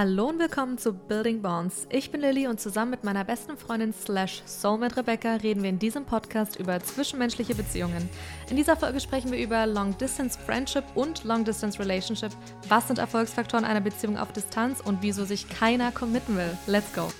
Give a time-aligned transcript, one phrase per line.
[0.00, 1.86] Hallo und willkommen zu Building Bonds.
[1.90, 5.78] Ich bin Lilly und zusammen mit meiner besten Freundin slash Soulmate Rebecca reden wir in
[5.78, 8.08] diesem Podcast über zwischenmenschliche Beziehungen.
[8.48, 12.32] In dieser Folge sprechen wir über Long Distance Friendship und Long Distance Relationship.
[12.70, 16.56] Was sind Erfolgsfaktoren einer Beziehung auf Distanz und wieso sich keiner committen will?
[16.66, 17.10] Let's go!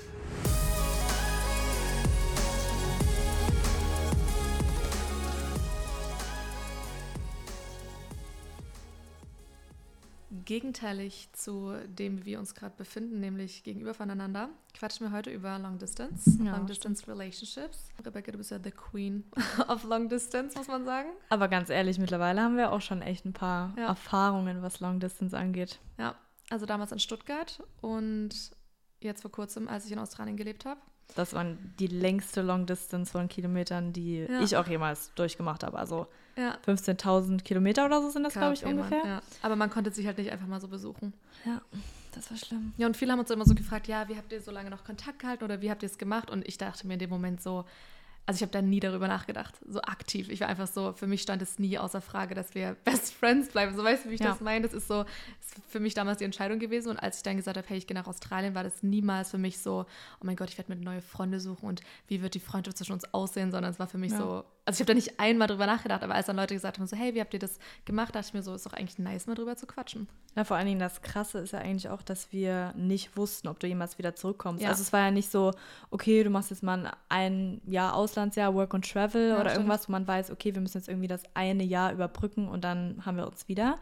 [10.50, 15.56] Gegenteilig zu dem, wie wir uns gerade befinden, nämlich gegenüber voneinander, quatschen wir heute über
[15.60, 16.56] Long Distance, ja.
[16.56, 17.90] Long Distance Relationships.
[18.04, 19.22] Rebecca, du bist ja the Queen
[19.68, 21.10] of Long Distance, muss man sagen.
[21.28, 23.86] Aber ganz ehrlich, mittlerweile haben wir auch schon echt ein paar ja.
[23.86, 25.78] Erfahrungen, was Long Distance angeht.
[25.98, 26.16] Ja,
[26.48, 28.30] also damals in Stuttgart und
[28.98, 30.80] jetzt vor kurzem, als ich in Australien gelebt habe.
[31.14, 34.40] Das waren die längste Long Distance von Kilometern, die ja.
[34.40, 35.78] ich auch jemals durchgemacht habe.
[35.78, 36.08] Also
[36.40, 36.58] ja.
[36.66, 39.04] 15.000 Kilometer oder so sind das, glaube ich, ungefähr.
[39.04, 39.22] Ja.
[39.42, 41.12] Aber man konnte sich halt nicht einfach mal so besuchen.
[41.44, 41.60] Ja,
[42.12, 42.72] das war schlimm.
[42.76, 44.84] Ja, und viele haben uns immer so gefragt, ja, wie habt ihr so lange noch
[44.84, 46.30] Kontakt gehalten oder wie habt ihr es gemacht?
[46.30, 47.64] Und ich dachte mir in dem Moment so,
[48.26, 50.28] also ich habe da nie darüber nachgedacht, so aktiv.
[50.28, 53.48] Ich war einfach so, für mich stand es nie außer Frage, dass wir Best Friends
[53.48, 53.74] bleiben.
[53.74, 54.28] So weißt du, wie ich ja.
[54.28, 54.64] das meine?
[54.64, 55.04] Das ist so,
[55.40, 56.90] ist für mich damals die Entscheidung gewesen.
[56.90, 59.38] Und als ich dann gesagt habe, hey, ich gehe nach Australien, war das niemals für
[59.38, 59.84] mich so,
[60.20, 62.92] oh mein Gott, ich werde mir neue Freunde suchen und wie wird die Freundschaft zwischen
[62.92, 64.18] uns aussehen, sondern es war für mich ja.
[64.18, 66.86] so, also ich habe da nicht einmal drüber nachgedacht, aber als dann Leute gesagt haben,
[66.86, 69.26] so, hey, wie habt ihr das gemacht, dachte ich mir so, ist doch eigentlich nice,
[69.26, 70.08] mal drüber zu quatschen.
[70.36, 73.58] Ja, vor allen Dingen das Krasse ist ja eigentlich auch, dass wir nicht wussten, ob
[73.58, 74.62] du jemals wieder zurückkommst.
[74.62, 74.68] Ja.
[74.68, 75.52] Also es war ja nicht so,
[75.90, 79.56] okay, du machst jetzt mal ein Jahr Auslandsjahr, Work and Travel ja, oder stimmt.
[79.64, 83.04] irgendwas, wo man weiß, okay, wir müssen jetzt irgendwie das eine Jahr überbrücken und dann
[83.04, 83.78] haben wir uns wieder.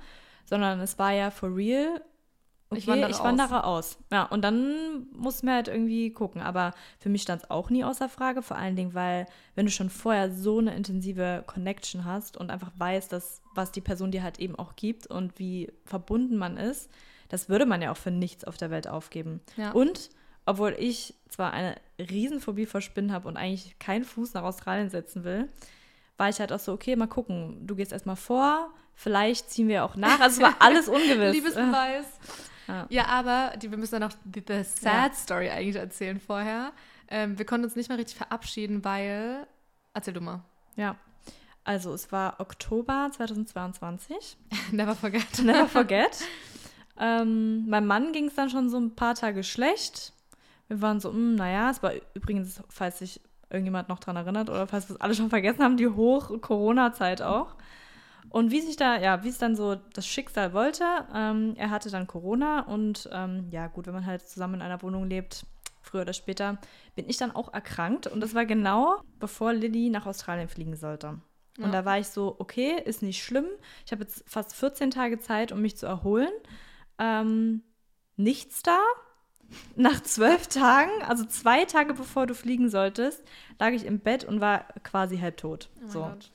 [0.46, 2.00] Sondern es war ja for real,
[2.70, 3.96] Okay, ich wandere, ich wandere aus.
[3.96, 3.98] aus.
[4.12, 6.42] Ja, und dann muss man halt irgendwie gucken.
[6.42, 8.42] Aber für mich stand es auch nie außer Frage.
[8.42, 12.70] Vor allen Dingen, weil, wenn du schon vorher so eine intensive Connection hast und einfach
[12.76, 16.90] weißt, dass, was die Person dir halt eben auch gibt und wie verbunden man ist,
[17.30, 19.40] das würde man ja auch für nichts auf der Welt aufgeben.
[19.56, 19.72] Ja.
[19.72, 20.10] Und
[20.44, 25.24] obwohl ich zwar eine Riesenphobie vor Spinnen habe und eigentlich keinen Fuß nach Australien setzen
[25.24, 25.48] will,
[26.16, 27.66] war ich halt auch so, okay, mal gucken.
[27.66, 30.20] Du gehst erstmal vor, vielleicht ziehen wir auch nach.
[30.20, 31.34] Also es war alles ungewiss.
[31.34, 32.06] Liebesbeweis.
[32.68, 35.14] Ja, ja aber die, wir müssen dann noch die, die Sad ja.
[35.14, 36.72] Story eigentlich erzählen vorher.
[37.08, 39.46] Ähm, wir konnten uns nicht mal richtig verabschieden, weil.
[39.94, 40.42] Erzähl du mal.
[40.76, 40.96] Ja.
[41.64, 44.36] Also, es war Oktober 2022.
[44.72, 45.38] Never forget.
[45.42, 46.24] Never forget.
[47.00, 50.12] ähm, meinem Mann ging es dann schon so ein paar Tage schlecht.
[50.68, 54.50] Wir waren so, mh, hm, naja, es war übrigens, falls sich irgendjemand noch dran erinnert
[54.50, 57.54] oder falls wir es alle schon vergessen haben, die Hoch-Corona-Zeit auch.
[58.30, 60.84] Und wie sich da, ja, wie es dann so das Schicksal wollte,
[61.14, 64.82] ähm, er hatte dann Corona und ähm, ja, gut, wenn man halt zusammen in einer
[64.82, 65.46] Wohnung lebt,
[65.80, 66.58] früher oder später,
[66.94, 68.06] bin ich dann auch erkrankt.
[68.06, 71.20] Und das war genau, bevor Lilly nach Australien fliegen sollte.
[71.58, 71.70] Und ja.
[71.70, 73.46] da war ich so, okay, ist nicht schlimm.
[73.84, 76.30] Ich habe jetzt fast 14 Tage Zeit, um mich zu erholen.
[76.98, 77.62] Ähm,
[78.16, 78.78] nichts da.
[79.76, 83.24] Nach zwölf Tagen, also zwei Tage bevor du fliegen solltest,
[83.58, 85.70] lag ich im Bett und war quasi halb tot.
[85.82, 86.00] Oh so.
[86.00, 86.30] Gott.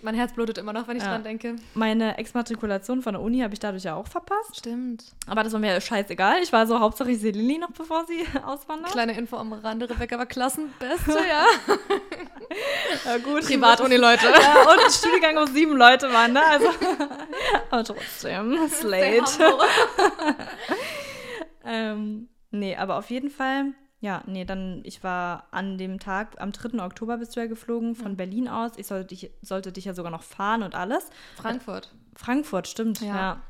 [0.00, 1.10] Mein Herz blutet immer noch, wenn ich ja.
[1.10, 1.56] dran denke.
[1.74, 4.56] Meine Exmatrikulation von der Uni habe ich dadurch ja auch verpasst.
[4.56, 5.04] Stimmt.
[5.26, 6.40] Aber das war mir scheißegal.
[6.40, 8.92] Ich war so, Hauptsache ich sehe Lilly noch, bevor sie auswandert.
[8.92, 11.44] Kleine Info am Rande, Rebecca war Klassenbeste, ja.
[13.04, 13.44] ja gut.
[13.44, 14.26] Privat ohne Leute.
[14.26, 16.44] Ja, und ein Studiengang, wo sieben Leute waren, ne?
[16.44, 16.68] Also,
[17.70, 19.58] aber trotzdem, Slate.
[21.64, 26.52] ähm, nee, aber auf jeden Fall ja, nee, dann, ich war an dem Tag, am
[26.52, 26.82] 3.
[26.84, 28.16] Oktober bist du ja geflogen, von ja.
[28.16, 28.72] Berlin aus.
[28.76, 31.10] Ich sollte dich, sollte dich ja sogar noch fahren und alles.
[31.36, 31.92] Frankfurt.
[32.14, 33.06] Frankfurt, stimmt, ja.
[33.14, 33.42] ja.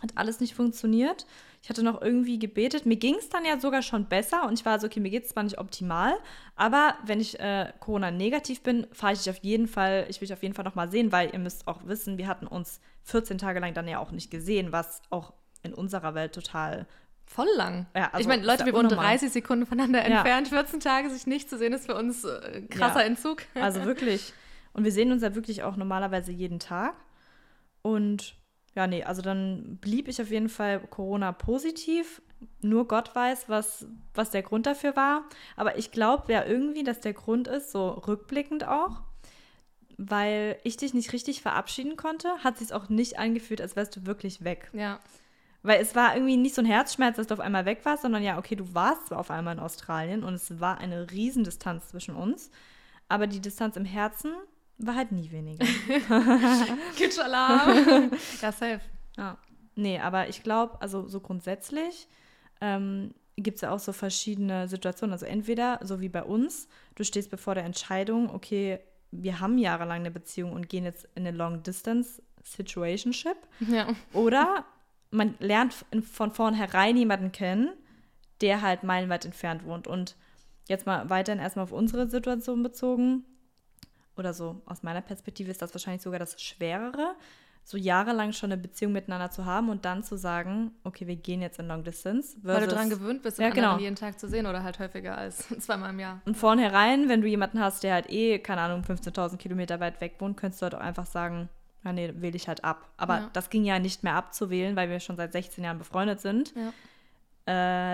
[0.00, 1.26] Hat alles nicht funktioniert.
[1.62, 2.84] Ich hatte noch irgendwie gebetet.
[2.84, 5.24] Mir ging es dann ja sogar schon besser und ich war so, okay, mir geht
[5.24, 6.14] es zwar nicht optimal,
[6.56, 10.28] aber wenn ich äh, Corona negativ bin, fahre ich dich auf jeden Fall, ich will
[10.28, 13.38] dich auf jeden Fall nochmal sehen, weil ihr müsst auch wissen, wir hatten uns 14
[13.38, 15.32] Tage lang dann ja auch nicht gesehen, was auch
[15.62, 16.86] in unserer Welt total
[17.34, 17.86] Voll lang.
[17.96, 20.18] Ja, also ich meine, Leute, wir wohnen 30 Sekunden voneinander ja.
[20.18, 20.46] entfernt.
[20.46, 23.06] 14 Tage sich nicht zu sehen, ist für uns äh, krasser ja.
[23.06, 23.42] Entzug.
[23.56, 24.32] Also wirklich.
[24.72, 26.94] Und wir sehen uns ja wirklich auch normalerweise jeden Tag.
[27.82, 28.36] Und
[28.76, 32.22] ja, nee, also dann blieb ich auf jeden Fall Corona positiv.
[32.60, 35.24] Nur Gott weiß, was, was der Grund dafür war.
[35.56, 39.00] Aber ich glaube ja irgendwie, dass der Grund ist, so rückblickend auch,
[39.96, 44.06] weil ich dich nicht richtig verabschieden konnte, hat sich auch nicht angefühlt, als wärst du
[44.06, 44.70] wirklich weg.
[44.72, 45.00] Ja.
[45.64, 48.22] Weil es war irgendwie nicht so ein Herzschmerz, dass du auf einmal weg warst, sondern
[48.22, 52.14] ja, okay, du warst zwar auf einmal in Australien und es war eine Riesendistanz zwischen
[52.14, 52.50] uns,
[53.08, 54.34] aber die Distanz im Herzen
[54.76, 55.64] war halt nie weniger.
[56.96, 58.10] Kitsch-Alarm.
[58.42, 58.82] ja, safe.
[59.16, 59.38] Ja.
[59.74, 62.08] Nee, aber ich glaube, also so grundsätzlich
[62.60, 65.14] ähm, gibt es ja auch so verschiedene Situationen.
[65.14, 68.80] Also entweder, so wie bei uns, du stehst bevor der Entscheidung, okay,
[69.12, 73.38] wir haben jahrelang eine Beziehung und gehen jetzt in eine Long-Distance-Situationship.
[73.60, 73.86] Ja.
[74.12, 74.66] Oder
[75.14, 75.74] man lernt
[76.12, 77.70] von vornherein jemanden kennen
[78.40, 79.86] der halt meilenweit entfernt wohnt.
[79.86, 80.16] Und
[80.68, 83.24] jetzt mal weiterhin erstmal auf unsere Situation bezogen,
[84.16, 87.16] oder so aus meiner Perspektive ist das wahrscheinlich sogar das Schwerere,
[87.64, 91.40] so jahrelang schon eine Beziehung miteinander zu haben und dann zu sagen, okay, wir gehen
[91.40, 92.36] jetzt in Long Distance.
[92.42, 93.78] Weil du daran gewöhnt bist, ja, genau.
[93.78, 96.20] jeden Tag zu sehen oder halt häufiger als zweimal im Jahr.
[96.26, 100.16] Und vornherein, wenn du jemanden hast, der halt eh, keine Ahnung, 15.000 Kilometer weit weg
[100.18, 101.48] wohnt, könntest du halt auch einfach sagen,
[101.84, 102.88] ja, nee, wähle ich halt ab.
[102.96, 103.30] Aber ja.
[103.32, 106.54] das ging ja nicht mehr abzuwählen, weil wir schon seit 16 Jahren befreundet sind.
[106.56, 106.72] Ja.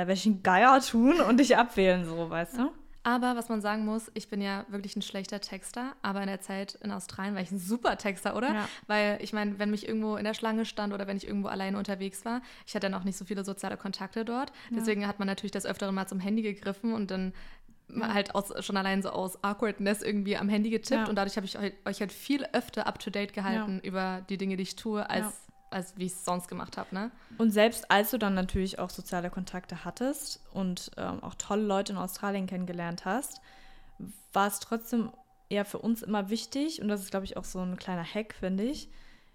[0.02, 2.64] Äh, welchen Geier tun und dich abwählen, so, weißt ja.
[2.64, 2.70] du?
[3.02, 6.42] Aber was man sagen muss, ich bin ja wirklich ein schlechter Texter, aber in der
[6.42, 8.52] Zeit in Australien war ich ein super Texter, oder?
[8.52, 8.68] Ja.
[8.88, 11.78] Weil ich meine, wenn mich irgendwo in der Schlange stand oder wenn ich irgendwo alleine
[11.78, 14.50] unterwegs war, ich hatte ja noch nicht so viele soziale Kontakte dort.
[14.50, 14.76] Ja.
[14.76, 17.32] Deswegen hat man natürlich das öfteren mal zum Handy gegriffen und dann.
[18.00, 21.58] Halt aus, schon allein so aus Awkwardness irgendwie am Handy getippt und dadurch habe ich
[21.58, 25.46] euch halt viel öfter up to date gehalten über die Dinge, die ich tue, als
[25.70, 26.92] als wie ich es sonst gemacht habe.
[26.92, 27.10] Ne?
[27.38, 31.92] Und selbst als du dann natürlich auch soziale Kontakte hattest und ähm, auch tolle Leute
[31.92, 33.40] in Australien kennengelernt hast,
[34.32, 35.12] war es trotzdem
[35.48, 38.34] eher für uns immer wichtig, und das ist, glaube ich, auch so ein kleiner Hack,
[38.34, 38.88] finde ich,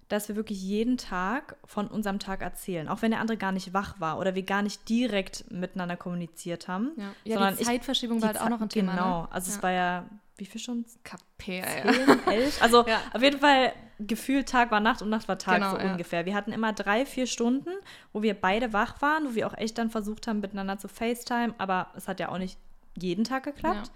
[0.07, 3.73] dass wir wirklich jeden Tag von unserem Tag erzählen, auch wenn der andere gar nicht
[3.73, 6.91] wach war oder wir gar nicht direkt miteinander kommuniziert haben.
[6.95, 8.93] Ja, ja sondern die Zeitverschiebung ich, die war halt auch noch ein Thema.
[8.93, 9.31] Genau, ne?
[9.31, 9.57] also ja.
[9.57, 10.05] es war ja,
[10.37, 10.85] wie viel schon?
[11.03, 12.31] Kapär, ja.
[12.31, 12.61] elf?
[12.61, 13.01] Also ja.
[13.13, 16.25] auf jeden Fall gefühlt Tag war Nacht und Nacht war Tag, genau, so ungefähr.
[16.25, 17.71] Wir hatten immer drei, vier Stunden,
[18.13, 21.55] wo wir beide wach waren, wo wir auch echt dann versucht haben, miteinander zu FaceTime,
[21.57, 22.59] aber es hat ja auch nicht
[22.95, 23.91] jeden Tag geklappt.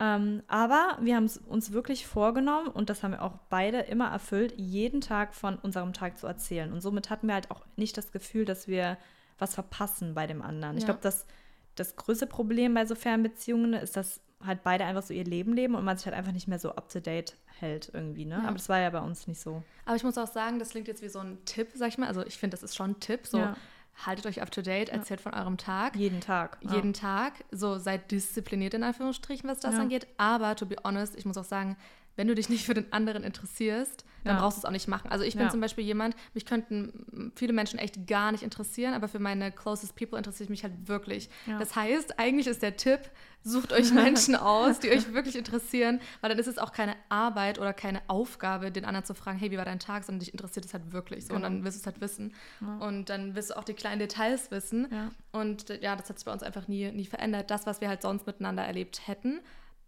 [0.00, 4.08] Ähm, aber wir haben es uns wirklich vorgenommen und das haben wir auch beide immer
[4.08, 6.72] erfüllt, jeden Tag von unserem Tag zu erzählen.
[6.72, 8.96] Und somit hatten wir halt auch nicht das Gefühl, dass wir
[9.38, 10.74] was verpassen bei dem anderen.
[10.74, 10.78] Ja.
[10.78, 11.26] Ich glaube, das,
[11.74, 15.74] das größte Problem bei so Fernbeziehungen ist, dass halt beide einfach so ihr Leben leben
[15.74, 18.36] und man sich halt einfach nicht mehr so up to date hält irgendwie, ne?
[18.36, 18.44] Ja.
[18.44, 19.64] Aber das war ja bei uns nicht so.
[19.84, 22.06] Aber ich muss auch sagen, das klingt jetzt wie so ein Tipp, sag ich mal.
[22.06, 23.26] Also ich finde, das ist schon ein Tipp.
[23.26, 23.56] So, ja
[24.04, 25.30] haltet euch up to date, erzählt ja.
[25.30, 25.96] von eurem Tag.
[25.96, 26.58] Jeden Tag.
[26.60, 27.00] Jeden ja.
[27.00, 27.44] Tag.
[27.50, 29.80] So seid diszipliniert in Anführungsstrichen, was das ja.
[29.80, 30.06] angeht.
[30.16, 31.76] Aber to be honest, ich muss auch sagen,
[32.18, 34.42] wenn du dich nicht für den anderen interessierst, dann ja.
[34.42, 35.08] brauchst du es auch nicht machen.
[35.08, 35.50] Also ich bin ja.
[35.50, 39.94] zum Beispiel jemand, mich könnten viele Menschen echt gar nicht interessieren, aber für meine closest
[39.94, 41.30] people interessiere ich mich halt wirklich.
[41.46, 41.60] Ja.
[41.60, 42.98] Das heißt, eigentlich ist der Tipp,
[43.44, 47.60] sucht euch Menschen aus, die euch wirklich interessieren, weil dann ist es auch keine Arbeit
[47.60, 50.66] oder keine Aufgabe, den anderen zu fragen, hey, wie war dein Tag, sondern dich interessiert
[50.66, 51.34] es halt wirklich so.
[51.34, 51.36] Genau.
[51.36, 52.34] Und dann wirst du es halt wissen.
[52.80, 54.88] Und dann wirst du auch die kleinen Details wissen.
[55.30, 57.52] Und ja, das hat sich bei uns einfach nie, nie verändert.
[57.52, 59.40] Das, was wir halt sonst miteinander erlebt hätten,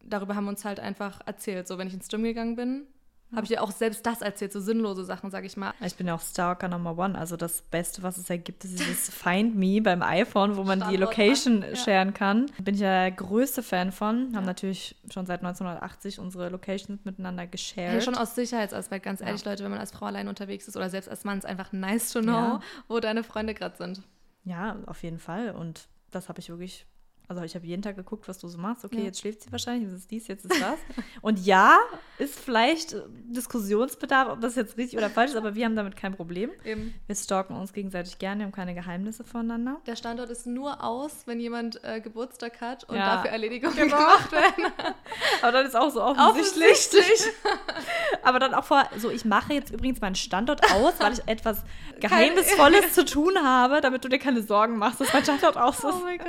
[0.04, 1.68] darüber haben wir uns halt einfach erzählt.
[1.68, 2.86] So, wenn ich ins Gym gegangen bin,
[3.32, 5.72] habe ich dir auch selbst das erzählt, so sinnlose Sachen, sag ich mal.
[5.84, 7.16] Ich bin ja auch Stalker Number One.
[7.16, 10.92] Also das Beste, was es ergibt, ist dieses Find Me beim iPhone, wo man Standort
[10.92, 11.76] die Location ja.
[11.76, 12.46] sharen kann.
[12.60, 14.34] Bin ich ja der größte Fan von.
[14.34, 17.94] Haben natürlich schon seit 1980 unsere Locations miteinander geshared.
[17.94, 19.50] Ja, schon aus Sicherheitsaspekt, ganz ehrlich, ja.
[19.52, 22.12] Leute, wenn man als Frau allein unterwegs ist oder selbst als Mann, ist einfach nice
[22.12, 22.60] to know, ja.
[22.88, 24.02] wo deine Freunde gerade sind.
[24.42, 25.50] Ja, auf jeden Fall.
[25.52, 26.86] Und das habe ich wirklich
[27.30, 28.84] also ich habe jeden Tag geguckt, was du so machst.
[28.84, 29.04] Okay, ja.
[29.04, 30.78] jetzt schläft sie wahrscheinlich, jetzt ist dies, jetzt ist das.
[31.22, 31.78] Und ja,
[32.18, 32.96] ist vielleicht
[33.28, 36.50] Diskussionsbedarf, ob das jetzt richtig oder falsch ist, aber wir haben damit kein Problem.
[36.64, 36.92] Eben.
[37.06, 39.80] Wir stalken uns gegenseitig gerne, wir haben keine Geheimnisse voneinander.
[39.86, 43.16] Der Standort ist nur aus, wenn jemand äh, Geburtstag hat und ja.
[43.16, 43.96] dafür Erledigungen genau.
[43.96, 44.72] gemacht werden.
[45.42, 46.72] aber dann ist auch so offensichtlich.
[46.72, 47.32] offensichtlich.
[48.22, 51.62] aber dann auch vor, so ich mache jetzt übrigens meinen Standort aus, weil ich etwas
[52.00, 55.88] Geheimnisvolles zu tun habe, damit du dir keine Sorgen machst, dass mein Standort aus oh
[55.88, 55.94] ist.
[55.94, 56.28] Oh mein Gott.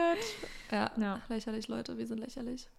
[0.72, 1.22] Ja, ja.
[1.30, 2.70] lächerlich, Leute, wir sind lächerlich.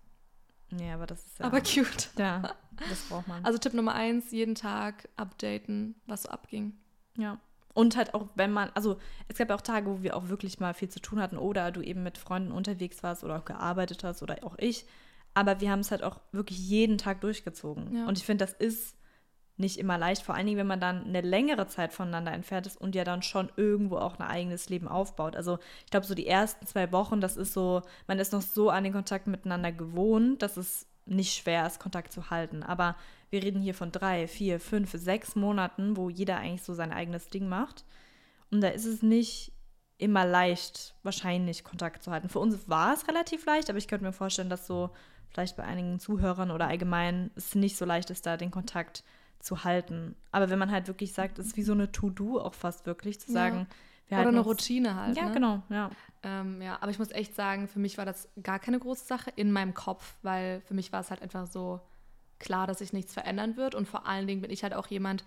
[0.80, 1.46] Ja, aber das ist ja.
[1.46, 2.10] Aber cute.
[2.18, 2.54] Ja,
[2.88, 3.44] das braucht man.
[3.44, 6.74] Also Tipp Nummer eins, jeden Tag updaten, was so abging.
[7.16, 7.38] Ja.
[7.74, 10.60] Und halt auch, wenn man, also es gab ja auch Tage, wo wir auch wirklich
[10.60, 14.04] mal viel zu tun hatten oder du eben mit Freunden unterwegs warst oder auch gearbeitet
[14.04, 14.84] hast oder auch ich.
[15.34, 17.96] Aber wir haben es halt auch wirklich jeden Tag durchgezogen.
[17.96, 18.06] Ja.
[18.06, 18.94] Und ich finde, das ist
[19.62, 22.78] nicht immer leicht, vor allen Dingen, wenn man dann eine längere Zeit voneinander entfernt ist
[22.78, 25.36] und ja dann schon irgendwo auch ein eigenes Leben aufbaut.
[25.36, 28.68] Also ich glaube, so die ersten zwei Wochen, das ist so, man ist noch so
[28.68, 32.62] an den Kontakt miteinander gewohnt, dass es nicht schwer ist, Kontakt zu halten.
[32.62, 32.96] Aber
[33.30, 37.28] wir reden hier von drei, vier, fünf, sechs Monaten, wo jeder eigentlich so sein eigenes
[37.28, 37.86] Ding macht.
[38.50, 39.52] Und da ist es nicht
[39.96, 42.28] immer leicht, wahrscheinlich Kontakt zu halten.
[42.28, 44.90] Für uns war es relativ leicht, aber ich könnte mir vorstellen, dass so
[45.30, 49.04] vielleicht bei einigen Zuhörern oder allgemein es nicht so leicht ist, da den Kontakt zu
[49.42, 50.16] zu halten.
[50.30, 53.20] Aber wenn man halt wirklich sagt, es ist wie so eine To-Do auch fast wirklich,
[53.20, 53.66] zu sagen,
[54.08, 54.20] ja.
[54.20, 55.16] Oder eine Routine halt.
[55.16, 55.32] Ja, ne?
[55.32, 55.90] genau, ja.
[56.22, 59.32] Ähm, ja, aber ich muss echt sagen, für mich war das gar keine große Sache
[59.36, 61.80] in meinem Kopf, weil für mich war es halt einfach so
[62.38, 63.74] klar, dass sich nichts verändern wird.
[63.74, 65.24] Und vor allen Dingen bin ich halt auch jemand,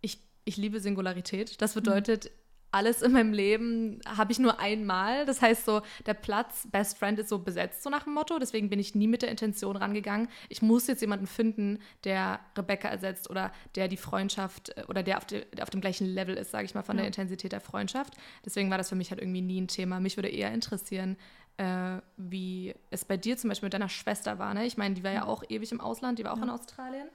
[0.00, 1.62] ich, ich liebe Singularität.
[1.62, 2.30] Das bedeutet, mhm
[2.70, 5.24] alles in meinem Leben habe ich nur einmal.
[5.24, 8.38] Das heißt so, der Platz Best Friend ist so besetzt, so nach dem Motto.
[8.38, 10.28] Deswegen bin ich nie mit der Intention rangegangen.
[10.48, 15.18] Ich muss jetzt jemanden finden, der Rebecca ersetzt oder der die Freundschaft äh, oder der
[15.18, 17.02] auf, de, der auf dem gleichen Level ist, sage ich mal, von ja.
[17.02, 18.14] der Intensität der Freundschaft.
[18.44, 20.00] Deswegen war das für mich halt irgendwie nie ein Thema.
[20.00, 21.16] Mich würde eher interessieren,
[21.56, 24.52] äh, wie es bei dir zum Beispiel mit deiner Schwester war.
[24.52, 24.66] Ne?
[24.66, 26.44] Ich meine, die war ja auch ewig im Ausland, die war auch ja.
[26.44, 27.08] in Australien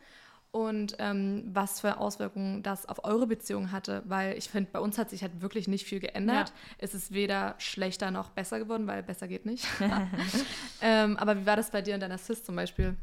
[0.53, 4.99] und ähm, was für Auswirkungen das auf eure Beziehung hatte, weil ich finde, bei uns
[4.99, 6.49] hat sich halt wirklich nicht viel geändert.
[6.49, 6.55] Ja.
[6.77, 9.65] Es ist weder schlechter noch besser geworden, weil besser geht nicht.
[10.81, 12.95] ähm, aber wie war das bei dir und deiner Sis zum Beispiel?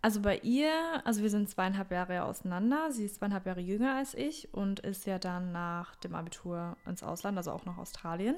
[0.00, 0.70] Also bei ihr,
[1.04, 2.92] also wir sind zweieinhalb Jahre auseinander.
[2.92, 7.02] Sie ist zweieinhalb Jahre jünger als ich und ist ja dann nach dem Abitur ins
[7.02, 8.36] Ausland, also auch nach Australien.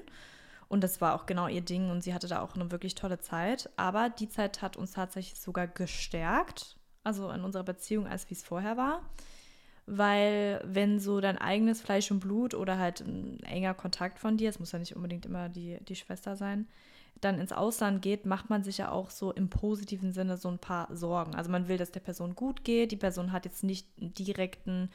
[0.69, 3.19] Und das war auch genau ihr Ding und sie hatte da auch eine wirklich tolle
[3.21, 3.69] Zeit.
[3.77, 6.78] Aber die Zeit hat uns tatsächlich sogar gestärkt,
[7.09, 9.01] also in unserer Beziehung, als wie es vorher war.
[9.87, 14.51] Weil wenn so dein eigenes Fleisch und Blut oder halt ein enger Kontakt von dir,
[14.51, 16.69] es muss ja nicht unbedingt immer die, die Schwester sein,
[17.23, 20.59] dann ins Ausland geht, macht man sich ja auch so im positiven Sinne so ein
[20.59, 21.35] paar Sorgen.
[21.35, 22.93] Also man will, dass der Person gut geht.
[22.93, 24.91] Die Person hat jetzt nicht einen direkten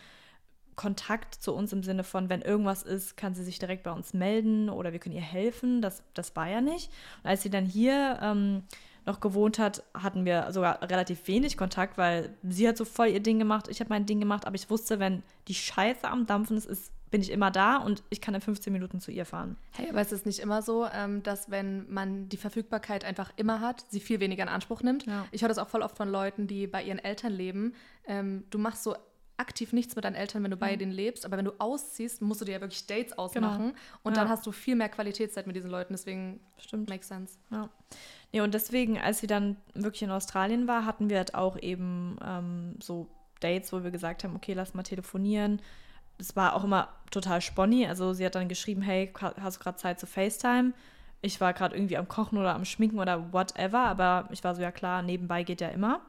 [0.76, 4.14] Kontakt zu uns im Sinne von, wenn irgendwas ist, kann sie sich direkt bei uns
[4.14, 5.82] melden oder wir können ihr helfen.
[5.82, 6.92] Das, das war ja nicht.
[7.24, 8.64] Und als sie dann hier ähm,
[9.06, 13.20] noch gewohnt hat, hatten wir sogar relativ wenig Kontakt, weil sie hat so voll ihr
[13.20, 16.58] Ding gemacht, ich habe mein Ding gemacht, aber ich wusste, wenn die Scheiße am Dampfen
[16.58, 19.56] ist, ist bin ich immer da und ich kann in 15 Minuten zu ihr fahren.
[19.70, 23.60] Hey, aber es ist nicht immer so, ähm, dass wenn man die Verfügbarkeit einfach immer
[23.60, 25.06] hat, sie viel weniger in Anspruch nimmt.
[25.06, 25.28] Ja.
[25.32, 27.76] Ich höre das auch voll oft von Leuten, die bei ihren Eltern leben.
[28.08, 28.96] Ähm, du machst so
[29.38, 30.80] aktiv nichts mit deinen Eltern, wenn du bei mhm.
[30.80, 33.80] denen lebst, aber wenn du ausziehst, musst du dir ja wirklich Dates ausmachen genau.
[34.02, 34.24] und ja.
[34.24, 36.90] dann hast du viel mehr Qualitätszeit mit diesen Leuten, deswegen Stimmt.
[36.90, 37.38] makes sense.
[37.52, 37.70] Ja.
[38.34, 42.18] Ja, und deswegen, als sie dann wirklich in Australien war, hatten wir halt auch eben
[42.26, 43.08] ähm, so
[43.40, 45.62] Dates, wo wir gesagt haben, okay, lass mal telefonieren.
[46.18, 49.78] Es war auch immer total sponny, also sie hat dann geschrieben, hey, hast du gerade
[49.78, 50.74] Zeit zu FaceTime?
[51.22, 54.64] Ich war gerade irgendwie am Kochen oder am Schminken oder whatever, aber ich war so,
[54.64, 56.02] ja klar, nebenbei geht ja immer.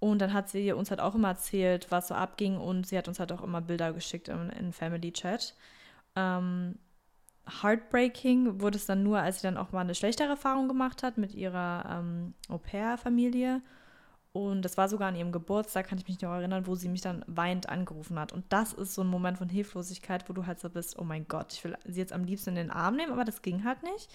[0.00, 3.06] Und dann hat sie uns halt auch immer erzählt, was so abging und sie hat
[3.06, 5.54] uns halt auch immer Bilder geschickt in, in Family Chat.
[6.16, 6.76] Ähm,
[7.62, 11.18] heartbreaking wurde es dann nur, als sie dann auch mal eine schlechtere Erfahrung gemacht hat
[11.18, 13.62] mit ihrer ähm, Au-pair-Familie.
[14.32, 17.00] Und das war sogar an ihrem Geburtstag, kann ich mich noch erinnern, wo sie mich
[17.00, 18.32] dann weinend angerufen hat.
[18.32, 21.26] Und das ist so ein Moment von Hilflosigkeit, wo du halt so bist, oh mein
[21.26, 23.82] Gott, ich will sie jetzt am liebsten in den Arm nehmen, aber das ging halt
[23.82, 24.10] nicht.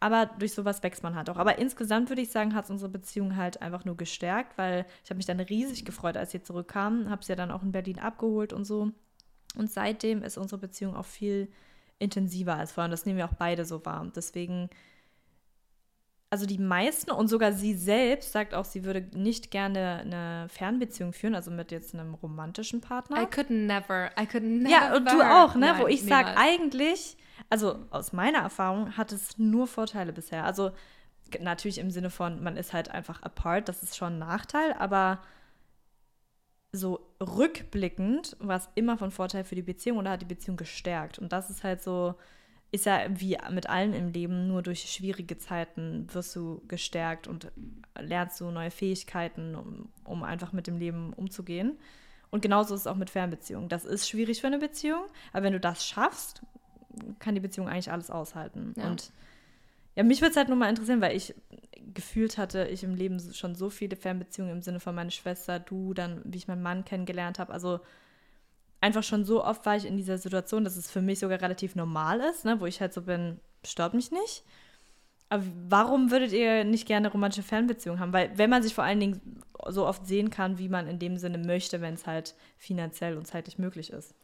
[0.00, 1.36] Aber durch sowas wächst man halt auch.
[1.36, 5.10] Aber insgesamt würde ich sagen, hat es unsere Beziehung halt einfach nur gestärkt, weil ich
[5.10, 7.10] habe mich dann riesig gefreut, als sie zurückkam.
[7.10, 8.92] Habe sie ja dann auch in Berlin abgeholt und so.
[9.56, 11.48] Und seitdem ist unsere Beziehung auch viel
[11.98, 12.86] intensiver als vorher.
[12.86, 14.10] Und das nehmen wir auch beide so wahr.
[14.14, 14.70] Deswegen,
[16.30, 21.12] also die meisten und sogar sie selbst sagt auch, sie würde nicht gerne eine Fernbeziehung
[21.12, 23.22] führen, also mit jetzt einem romantischen Partner.
[23.22, 24.70] I could never, I could never.
[24.70, 25.72] Ja, und du auch, ne?
[25.72, 27.16] Nein, Wo ich sage, eigentlich
[27.48, 30.44] also aus meiner Erfahrung hat es nur Vorteile bisher.
[30.44, 30.72] Also
[31.40, 35.20] natürlich im Sinne von, man ist halt einfach apart, das ist schon ein Nachteil, aber
[36.72, 41.18] so rückblickend war es immer von Vorteil für die Beziehung oder hat die Beziehung gestärkt.
[41.18, 42.14] Und das ist halt so,
[42.70, 47.50] ist ja wie mit allem im Leben, nur durch schwierige Zeiten wirst du gestärkt und
[47.98, 51.78] lernst du neue Fähigkeiten, um, um einfach mit dem Leben umzugehen.
[52.30, 53.70] Und genauso ist es auch mit Fernbeziehungen.
[53.70, 56.42] Das ist schwierig für eine Beziehung, aber wenn du das schaffst,
[57.18, 58.74] kann die Beziehung eigentlich alles aushalten.
[58.76, 58.88] Ja.
[58.88, 59.10] Und
[59.96, 61.34] ja, mich würde es halt nur mal interessieren, weil ich
[61.98, 65.94] gefühlt hatte, ich im Leben schon so viele Fernbeziehungen im Sinne von meiner Schwester, du,
[65.94, 67.52] dann, wie ich meinen Mann kennengelernt habe.
[67.52, 67.80] Also
[68.80, 71.74] einfach schon so oft war ich in dieser Situation, dass es für mich sogar relativ
[71.74, 74.44] normal ist, ne, wo ich halt so bin, stört mich nicht.
[75.28, 78.12] Aber warum würdet ihr nicht gerne romantische Fernbeziehungen haben?
[78.12, 81.16] Weil wenn man sich vor allen Dingen so oft sehen kann, wie man in dem
[81.16, 84.14] Sinne möchte, wenn es halt finanziell und zeitlich möglich ist.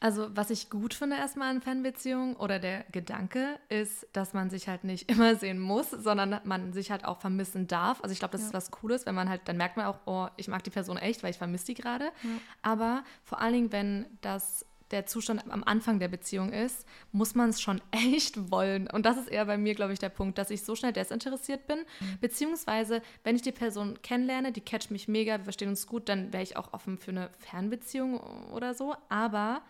[0.00, 4.66] Also, was ich gut finde erstmal an Fanbeziehungen oder der Gedanke ist, dass man sich
[4.66, 8.02] halt nicht immer sehen muss, sondern man sich halt auch vermissen darf.
[8.02, 8.46] Also, ich glaube, das ja.
[8.48, 10.96] ist was Cooles, wenn man halt, dann merkt man auch, oh, ich mag die Person
[10.96, 12.06] echt, weil ich vermisse die gerade.
[12.06, 12.30] Ja.
[12.62, 17.50] Aber vor allen Dingen, wenn das der Zustand am Anfang der Beziehung ist, muss man
[17.50, 18.88] es schon echt wollen.
[18.88, 21.66] Und das ist eher bei mir, glaube ich, der Punkt, dass ich so schnell desinteressiert
[21.66, 21.78] bin.
[21.78, 22.18] Mhm.
[22.20, 26.32] Beziehungsweise, wenn ich die Person kennenlerne, die catcht mich mega, wir verstehen uns gut, dann
[26.32, 28.18] wäre ich auch offen für eine Fernbeziehung
[28.52, 28.94] oder so.
[29.08, 29.62] Aber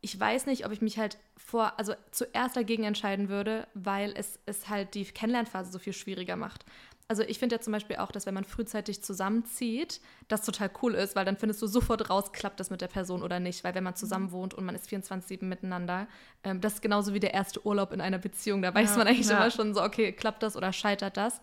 [0.00, 4.38] ich weiß nicht, ob ich mich halt vor, also zuerst dagegen entscheiden würde, weil es,
[4.46, 6.64] es halt die Kennenlernphase so viel schwieriger macht.
[7.10, 10.94] Also ich finde ja zum Beispiel auch, dass wenn man frühzeitig zusammenzieht, das total cool
[10.94, 13.64] ist, weil dann findest du sofort raus, klappt das mit der Person oder nicht.
[13.64, 14.32] Weil wenn man zusammen mhm.
[14.32, 16.06] wohnt und man ist 24-7 miteinander,
[16.44, 18.60] ähm, das ist genauso wie der erste Urlaub in einer Beziehung.
[18.60, 19.38] Da weiß ja, man eigentlich ja.
[19.38, 21.40] immer schon so, okay, klappt das oder scheitert das.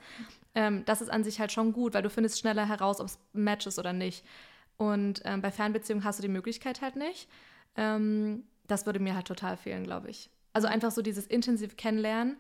[0.54, 3.18] Ähm, das ist an sich halt schon gut, weil du findest schneller heraus, ob es
[3.34, 4.24] Match ist oder nicht.
[4.78, 7.28] Und ähm, bei Fernbeziehungen hast du die Möglichkeit halt nicht.
[7.76, 10.30] Ähm, das würde mir halt total fehlen, glaube ich.
[10.54, 12.38] Also einfach so dieses intensiv Kennenlernen.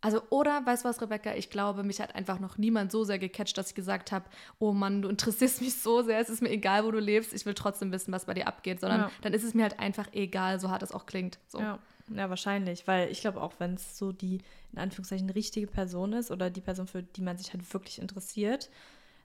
[0.00, 1.34] Also, oder, weißt du was, Rebecca?
[1.34, 4.26] Ich glaube, mich hat einfach noch niemand so sehr gecatcht, dass ich gesagt habe,
[4.60, 7.44] oh Mann, du interessierst mich so sehr, es ist mir egal, wo du lebst, ich
[7.46, 9.10] will trotzdem wissen, was bei dir abgeht, sondern ja.
[9.22, 11.40] dann ist es mir halt einfach egal, so hart es auch klingt.
[11.48, 11.58] So.
[11.58, 11.80] Ja.
[12.14, 14.40] ja, wahrscheinlich, weil ich glaube auch, wenn es so die,
[14.72, 18.70] in Anführungszeichen, richtige Person ist oder die Person, für die man sich halt wirklich interessiert,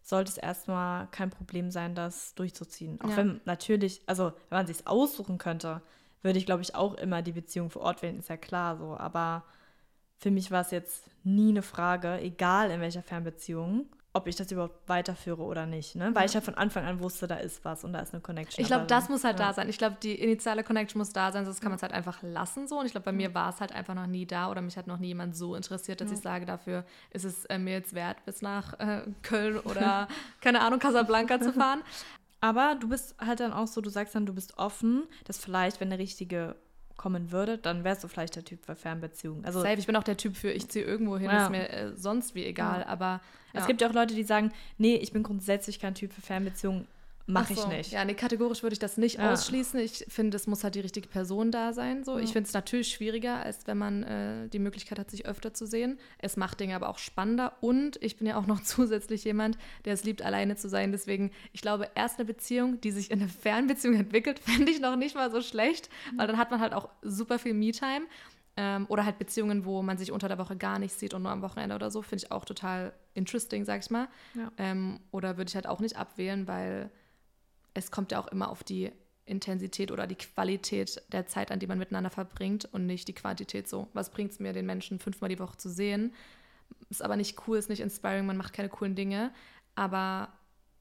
[0.04, 3.00] sollte es erstmal kein Problem sein, das durchzuziehen.
[3.02, 3.18] Auch ja.
[3.18, 5.82] wenn natürlich, also wenn man sich aussuchen könnte,
[6.22, 8.98] würde ich, glaube ich, auch immer die Beziehung vor Ort wählen, ist ja klar so.
[8.98, 9.44] Aber
[10.18, 14.52] für mich war es jetzt nie eine Frage, egal in welcher Fernbeziehung, ob ich das
[14.52, 15.96] überhaupt weiterführe oder nicht.
[15.96, 16.12] Ne?
[16.14, 16.26] Weil ja.
[16.26, 18.62] ich ja von Anfang an wusste, da ist was und da ist eine Connection.
[18.62, 19.48] Ich glaube, das muss halt ja.
[19.48, 19.68] da sein.
[19.70, 22.68] Ich glaube, die initiale Connection muss da sein, sonst kann man es halt einfach lassen
[22.68, 22.80] so.
[22.80, 24.86] Und ich glaube, bei mir war es halt einfach noch nie da oder mich hat
[24.86, 26.16] noch nie jemand so interessiert, dass ja.
[26.16, 30.08] ich sage, dafür ist es äh, mir jetzt wert, bis nach äh, Köln oder,
[30.42, 31.82] keine Ahnung, Casablanca zu fahren.
[32.40, 35.80] Aber du bist halt dann auch so, du sagst dann, du bist offen, dass vielleicht,
[35.80, 36.56] wenn der richtige
[37.04, 39.44] kommen würde, dann wärst du vielleicht der Typ für Fernbeziehungen.
[39.44, 41.44] Also, Safe, ich bin auch der Typ für, ich ziehe irgendwo hin, ja.
[41.44, 42.88] ist mir äh, sonst wie egal, ja.
[42.88, 43.20] aber...
[43.52, 43.60] Ja.
[43.60, 46.88] Es gibt ja auch Leute, die sagen, nee, ich bin grundsätzlich kein Typ für Fernbeziehungen,
[47.26, 47.62] Mache so.
[47.62, 47.92] ich nicht.
[47.94, 49.32] Ja, nee, kategorisch würde ich das nicht ja.
[49.32, 49.80] ausschließen.
[49.80, 52.04] Ich finde, es muss halt die richtige Person da sein.
[52.04, 52.18] So.
[52.18, 52.24] Ja.
[52.24, 55.66] Ich finde es natürlich schwieriger, als wenn man äh, die Möglichkeit hat, sich öfter zu
[55.66, 55.98] sehen.
[56.18, 57.54] Es macht Dinge aber auch spannender.
[57.62, 60.92] Und ich bin ja auch noch zusätzlich jemand, der es liebt, alleine zu sein.
[60.92, 64.98] Deswegen, ich glaube, erst eine Beziehung, die sich in eine Fernbeziehung entwickelt, fände ich noch
[64.98, 66.18] nicht mal so schlecht, mhm.
[66.18, 68.06] weil dann hat man halt auch super viel Me-Time.
[68.56, 71.32] Ähm, oder halt Beziehungen, wo man sich unter der Woche gar nicht sieht und nur
[71.32, 74.08] am Wochenende oder so, finde ich auch total interesting, sag ich mal.
[74.36, 74.52] Ja.
[74.58, 76.92] Ähm, oder würde ich halt auch nicht abwählen, weil
[77.74, 78.92] es kommt ja auch immer auf die
[79.26, 83.68] Intensität oder die Qualität der Zeit an, die man miteinander verbringt und nicht die Quantität
[83.68, 83.88] so.
[83.94, 86.14] Was bringt es mir, den Menschen fünfmal die Woche zu sehen?
[86.90, 89.32] Ist aber nicht cool, ist nicht inspiring, man macht keine coolen Dinge.
[89.76, 90.34] Aber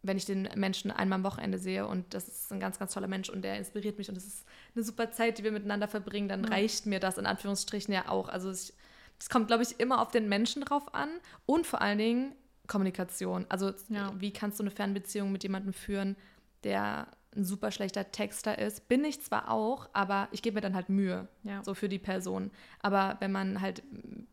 [0.03, 3.07] wenn ich den Menschen einmal am Wochenende sehe und das ist ein ganz, ganz toller
[3.07, 4.45] Mensch und der inspiriert mich und es ist
[4.75, 6.51] eine super Zeit, die wir miteinander verbringen, dann ja.
[6.51, 8.29] reicht mir das in Anführungsstrichen ja auch.
[8.29, 8.77] Also es,
[9.21, 11.09] es kommt, glaube ich, immer auf den Menschen drauf an
[11.47, 12.35] und vor allen Dingen
[12.67, 13.47] Kommunikation.
[13.49, 14.13] Also ja.
[14.19, 16.17] wie kannst du eine Fernbeziehung mit jemandem führen,
[16.65, 18.89] der ein super schlechter Texter ist.
[18.89, 21.63] Bin ich zwar auch, aber ich gebe mir dann halt Mühe, ja.
[21.65, 22.51] so für die Person.
[22.81, 23.83] Aber wenn man halt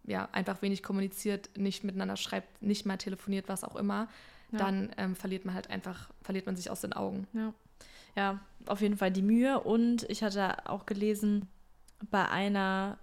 [0.05, 4.09] ja einfach wenig kommuniziert, nicht miteinander schreibt, nicht mal telefoniert, was auch immer,
[4.51, 4.57] ja.
[4.57, 7.27] dann ähm, verliert man halt einfach, verliert man sich aus den Augen.
[7.33, 7.53] Ja.
[8.15, 9.59] ja, auf jeden Fall die Mühe.
[9.61, 11.47] Und ich hatte auch gelesen
[12.11, 12.97] bei einer,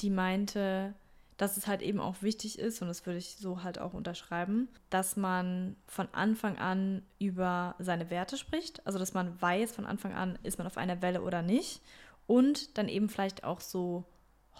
[0.00, 0.94] die meinte,
[1.36, 4.68] dass es halt eben auch wichtig ist, und das würde ich so halt auch unterschreiben,
[4.90, 8.86] dass man von Anfang an über seine Werte spricht.
[8.86, 11.82] Also dass man weiß von Anfang an, ist man auf einer Welle oder nicht.
[12.26, 14.04] Und dann eben vielleicht auch so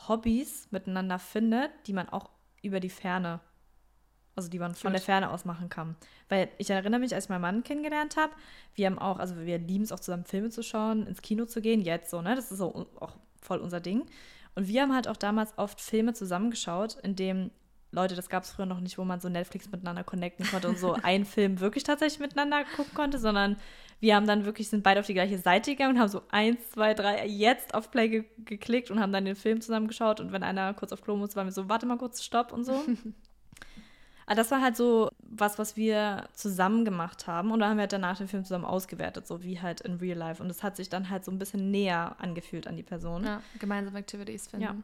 [0.09, 2.29] Hobbys miteinander findet, die man auch
[2.63, 3.41] über die Ferne,
[4.35, 5.95] also die man von der Ferne aus machen kann.
[6.29, 8.33] Weil ich erinnere mich, als ich meinen Mann kennengelernt habe,
[8.75, 11.61] wir haben auch, also wir lieben es auch zusammen Filme zu schauen, ins Kino zu
[11.61, 12.35] gehen, jetzt so, ne?
[12.35, 14.07] Das ist so auch voll unser Ding.
[14.55, 17.51] Und wir haben halt auch damals oft Filme zusammengeschaut, in dem
[17.95, 20.79] Leute, das gab es früher noch nicht, wo man so Netflix miteinander connecten konnte und
[20.79, 23.57] so einen Film wirklich tatsächlich miteinander gucken konnte, sondern
[24.01, 26.71] wir haben dann wirklich, sind beide auf die gleiche Seite gegangen und haben so eins,
[26.71, 30.43] zwei, drei, jetzt auf Play ge geklickt und haben dann den Film zusammengeschaut und wenn
[30.43, 32.85] einer kurz auf Klo muss, waren wir so, warte mal kurz, stopp und so.
[34.27, 37.51] Aber das war halt so was, was wir zusammen gemacht haben.
[37.51, 40.19] Und dann haben wir halt danach den Film zusammen ausgewertet, so wie halt in Real
[40.19, 40.43] Life.
[40.43, 43.25] Und es hat sich dann halt so ein bisschen näher angefühlt an die Person.
[43.25, 44.65] Ja, gemeinsame Activities finden.
[44.65, 44.77] Ja.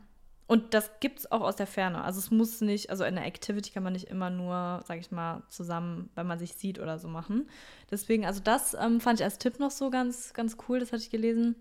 [0.50, 2.02] Und das gibt es auch aus der Ferne.
[2.02, 5.12] Also es muss nicht, also in der Activity kann man nicht immer nur, sag ich
[5.12, 7.48] mal, zusammen, wenn man sich sieht oder so machen.
[7.88, 11.04] Deswegen, also das ähm, fand ich als Tipp noch so ganz, ganz cool, das hatte
[11.04, 11.54] ich gelesen.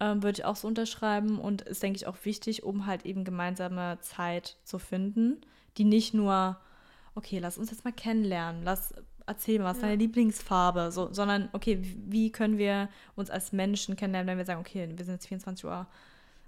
[0.00, 3.24] Ähm, Würde ich auch so unterschreiben und ist, denke ich, auch wichtig, um halt eben
[3.24, 5.40] gemeinsame Zeit zu finden,
[5.78, 6.60] die nicht nur
[7.16, 8.94] okay, lass uns jetzt mal kennenlernen, lass
[9.26, 9.88] erzähl mal, was ist ja.
[9.88, 14.60] deine Lieblingsfarbe, so, sondern okay, wie können wir uns als Menschen kennenlernen, wenn wir sagen,
[14.60, 15.86] okay, wir sind jetzt 24 Uhr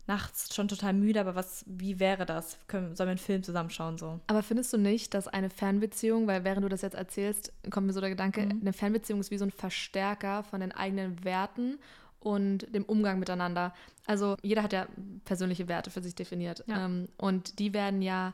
[0.06, 2.56] nachts schon total müde, aber was, wie wäre das?
[2.66, 4.20] Können, sollen wir einen Film zusammenschauen so?
[4.26, 7.92] Aber findest du nicht, dass eine Fernbeziehung, weil während du das jetzt erzählst, kommt mir
[7.92, 8.60] so der Gedanke, mhm.
[8.62, 11.78] eine Fernbeziehung ist wie so ein Verstärker von den eigenen Werten
[12.20, 13.74] und dem Umgang miteinander.
[14.06, 14.86] Also jeder hat ja
[15.26, 16.64] persönliche Werte für sich definiert.
[16.66, 16.86] Ja.
[16.86, 18.32] Ähm, und die werden ja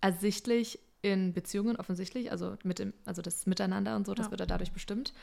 [0.00, 4.30] ersichtlich in Beziehungen offensichtlich, also mit dem, also das Miteinander und so, das ja.
[4.30, 5.14] wird ja dadurch bestimmt.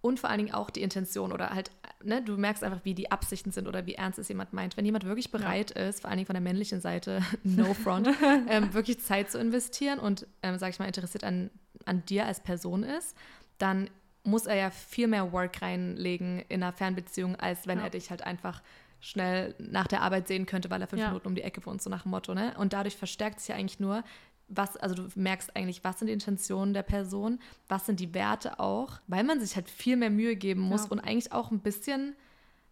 [0.00, 1.70] Und vor allen Dingen auch die Intention oder halt,
[2.02, 4.76] ne, du merkst einfach, wie die Absichten sind oder wie ernst es jemand meint.
[4.76, 5.88] Wenn jemand wirklich bereit ja.
[5.88, 8.08] ist, vor allen Dingen von der männlichen Seite, no front,
[8.48, 11.50] ähm, wirklich Zeit zu investieren und, ähm, sag ich mal, interessiert an,
[11.86, 13.16] an dir als Person ist,
[13.56, 13.88] dann
[14.24, 17.84] muss er ja viel mehr Work reinlegen in einer Fernbeziehung, als wenn ja.
[17.84, 18.62] er dich halt einfach
[19.00, 21.08] schnell nach der Arbeit sehen könnte, weil er fünf ja.
[21.08, 22.34] Minuten um die Ecke wohnt, so nach dem Motto.
[22.34, 22.54] Ne?
[22.56, 24.02] Und dadurch verstärkt es ja eigentlich nur,
[24.48, 28.60] was, also du merkst eigentlich, was sind die Intentionen der Person, was sind die Werte
[28.60, 30.90] auch, weil man sich halt viel mehr Mühe geben muss ja.
[30.90, 32.14] und eigentlich auch ein bisschen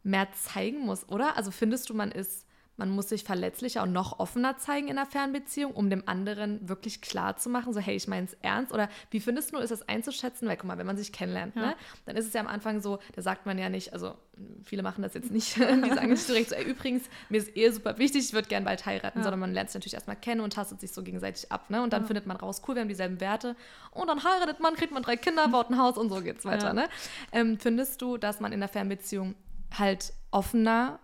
[0.02, 1.36] mehr zeigen muss, oder?
[1.36, 2.46] Also findest du, man ist
[2.82, 7.00] man muss sich verletzlicher und noch offener zeigen in einer Fernbeziehung, um dem anderen wirklich
[7.00, 9.88] klar zu machen, so hey, ich meine es ernst oder wie findest du, ist das
[9.88, 10.48] einzuschätzen?
[10.48, 11.62] Weil guck mal, wenn man sich kennenlernt, ja.
[11.62, 14.16] ne, dann ist es ja am Anfang so, da sagt man ja nicht, also
[14.64, 17.72] viele machen das jetzt nicht, die sagen nicht direkt so, ey, übrigens, mir ist Ehe
[17.72, 19.22] super wichtig, ich würde gern bald heiraten, ja.
[19.22, 21.84] sondern man lernt sich natürlich erstmal kennen und tastet sich so gegenseitig ab, ne?
[21.84, 22.06] Und dann ja.
[22.08, 23.54] findet man raus, cool, wir haben dieselben Werte
[23.92, 26.72] und dann heiratet man, kriegt man drei Kinder, baut ein Haus und so geht's weiter,
[26.72, 26.88] ne?
[27.30, 29.36] Ähm, findest du, dass man in der Fernbeziehung
[29.78, 30.98] halt offener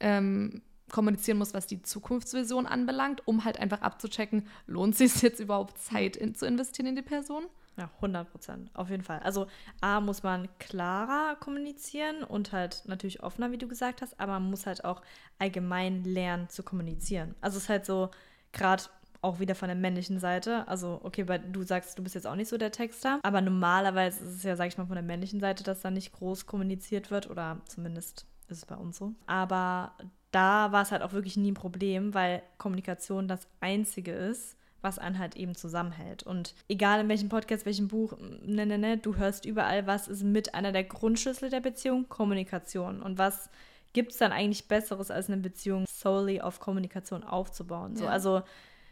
[0.00, 5.40] ähm, kommunizieren muss, was die Zukunftsvision anbelangt, um halt einfach abzuchecken, lohnt es sich jetzt
[5.40, 7.44] überhaupt Zeit in, zu investieren in die Person?
[7.76, 9.20] Ja, 100 Prozent, auf jeden Fall.
[9.20, 9.46] Also
[9.80, 14.50] A, muss man klarer kommunizieren und halt natürlich offener, wie du gesagt hast, aber man
[14.50, 15.02] muss halt auch
[15.38, 17.34] allgemein lernen zu kommunizieren.
[17.40, 18.10] Also es ist halt so,
[18.52, 18.84] gerade
[19.22, 20.66] auch wieder von der männlichen Seite.
[20.68, 24.24] Also, okay, weil du sagst, du bist jetzt auch nicht so der Texter, aber normalerweise
[24.24, 27.10] ist es ja, sag ich mal, von der männlichen Seite, dass da nicht groß kommuniziert
[27.10, 29.14] wird oder zumindest ist es bei uns so.
[29.26, 29.92] Aber
[30.30, 34.98] da war es halt auch wirklich nie ein Problem, weil Kommunikation das Einzige ist, was
[34.98, 36.22] einen halt eben zusammenhält.
[36.22, 38.14] Und egal in welchem Podcast, welchem Buch,
[38.44, 42.08] ne, ne, ne, du hörst überall, was ist mit einer der Grundschlüssel der Beziehung?
[42.08, 43.02] Kommunikation.
[43.02, 43.50] Und was
[43.92, 47.96] gibt es dann eigentlich Besseres, als eine Beziehung solely auf Kommunikation aufzubauen?
[47.96, 48.10] So, ja.
[48.10, 48.42] also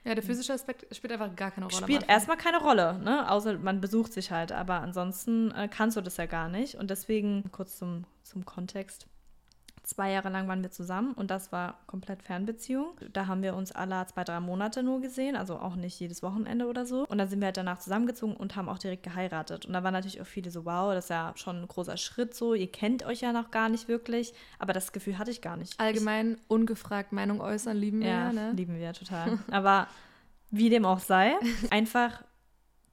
[0.04, 1.82] ja, der physische Aspekt spielt einfach gar keine Rolle.
[1.82, 3.30] Spielt erstmal keine Rolle, ne?
[3.30, 4.52] Außer man besucht sich halt.
[4.52, 6.76] Aber ansonsten äh, kannst du das ja gar nicht.
[6.76, 9.06] Und deswegen, kurz zum, zum Kontext.
[9.88, 12.88] Zwei Jahre lang waren wir zusammen und das war komplett Fernbeziehung.
[13.14, 16.66] Da haben wir uns alle zwei, drei Monate nur gesehen, also auch nicht jedes Wochenende
[16.66, 17.06] oder so.
[17.06, 19.64] Und dann sind wir halt danach zusammengezogen und haben auch direkt geheiratet.
[19.64, 22.34] Und da waren natürlich auch viele so, wow, das ist ja schon ein großer Schritt
[22.34, 22.52] so.
[22.52, 24.34] Ihr kennt euch ja noch gar nicht wirklich.
[24.58, 25.80] Aber das Gefühl hatte ich gar nicht.
[25.80, 28.08] Allgemein ich, ungefragt Meinung äußern, lieben wir.
[28.08, 28.52] Ja, ne?
[28.52, 29.38] lieben wir total.
[29.50, 29.88] aber
[30.50, 31.32] wie dem auch sei,
[31.70, 32.22] einfach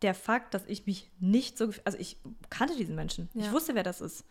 [0.01, 2.15] der Fakt, dass ich mich nicht so, also ich
[2.49, 3.27] kannte diesen Menschen.
[3.33, 3.47] Ja.
[3.47, 4.23] Ich wusste, wer das ist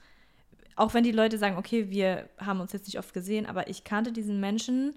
[0.77, 3.85] auch wenn die Leute sagen, okay, wir haben uns jetzt nicht oft gesehen, aber ich
[3.85, 4.95] kannte diesen Menschen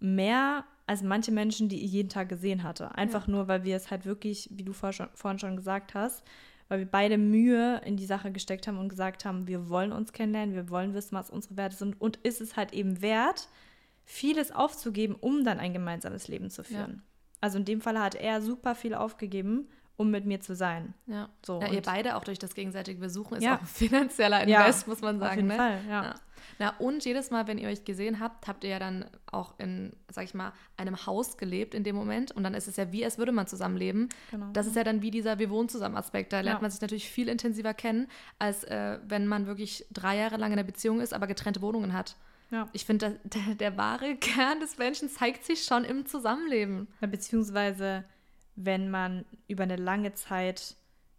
[0.00, 2.94] mehr als manche Menschen, die ich jeden Tag gesehen hatte.
[2.94, 3.32] Einfach ja.
[3.32, 6.24] nur, weil wir es halt wirklich, wie du vor schon, vorhin schon gesagt hast,
[6.68, 10.12] weil wir beide Mühe in die Sache gesteckt haben und gesagt haben, wir wollen uns
[10.12, 13.48] kennenlernen, wir wollen wissen, was unsere Werte sind und ist es halt eben wert,
[14.04, 16.96] vieles aufzugeben, um dann ein gemeinsames Leben zu führen.
[16.96, 17.02] Ja.
[17.40, 20.94] Also in dem Fall hat er super viel aufgegeben um mit mir zu sein.
[21.06, 21.28] Ja.
[21.44, 23.56] So, ja, ihr beide auch durch das gegenseitige Besuchen ist ja.
[23.56, 25.30] auch ein finanzieller Invest, ja, muss man sagen.
[25.30, 25.56] Auf jeden ne?
[25.56, 26.14] Fall, ja.
[26.60, 29.92] Na, und jedes Mal, wenn ihr euch gesehen habt, habt ihr ja dann auch in,
[30.08, 32.30] sag ich mal, einem Haus gelebt in dem Moment.
[32.30, 34.08] Und dann ist es ja wie, als würde man zusammenleben.
[34.30, 34.46] Genau.
[34.52, 36.32] Das ist ja dann wie dieser Wir wohnen zusammen Aspekt.
[36.32, 38.06] Da lernt man sich natürlich viel intensiver kennen,
[38.38, 41.92] als äh, wenn man wirklich drei Jahre lang in der Beziehung ist, aber getrennte Wohnungen
[41.92, 42.16] hat.
[42.50, 42.68] Ja.
[42.72, 46.88] Ich finde, der, der, wahre Kern des Menschen zeigt sich schon im Zusammenleben.
[47.00, 48.04] Ja, beziehungsweise
[48.64, 50.76] wenn man über eine lange Zeit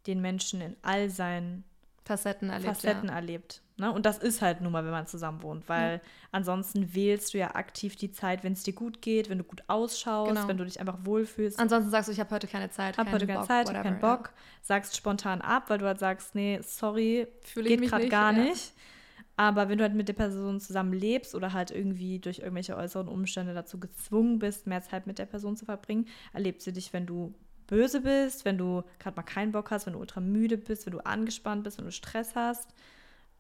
[0.08, 1.64] den Menschen in all seinen
[2.04, 2.76] Facetten erlebt.
[2.76, 3.16] Facetten ja.
[3.16, 3.92] erlebt ne?
[3.92, 6.10] Und das ist halt nun mal, wenn man zusammen wohnt, weil ja.
[6.32, 9.64] ansonsten wählst du ja aktiv die Zeit, wenn es dir gut geht, wenn du gut
[9.68, 10.48] ausschaust, genau.
[10.48, 11.60] wenn du dich einfach wohlfühlst.
[11.60, 14.00] Ansonsten sagst du, ich habe heute keine Zeit, habe heute keine Bock, Zeit, whatever, keinen
[14.00, 14.42] Bock, ja.
[14.62, 18.74] sagst spontan ab, weil du halt sagst, nee, sorry, Fühle geht gerade gar nicht.
[19.40, 23.08] Aber wenn du halt mit der Person zusammen lebst oder halt irgendwie durch irgendwelche äußeren
[23.08, 27.06] Umstände dazu gezwungen bist, mehr Zeit mit der Person zu verbringen, erlebst du dich, wenn
[27.06, 27.34] du
[27.66, 30.92] böse bist, wenn du gerade mal keinen Bock hast, wenn du ultra müde bist, wenn
[30.92, 32.74] du angespannt bist, wenn du Stress hast.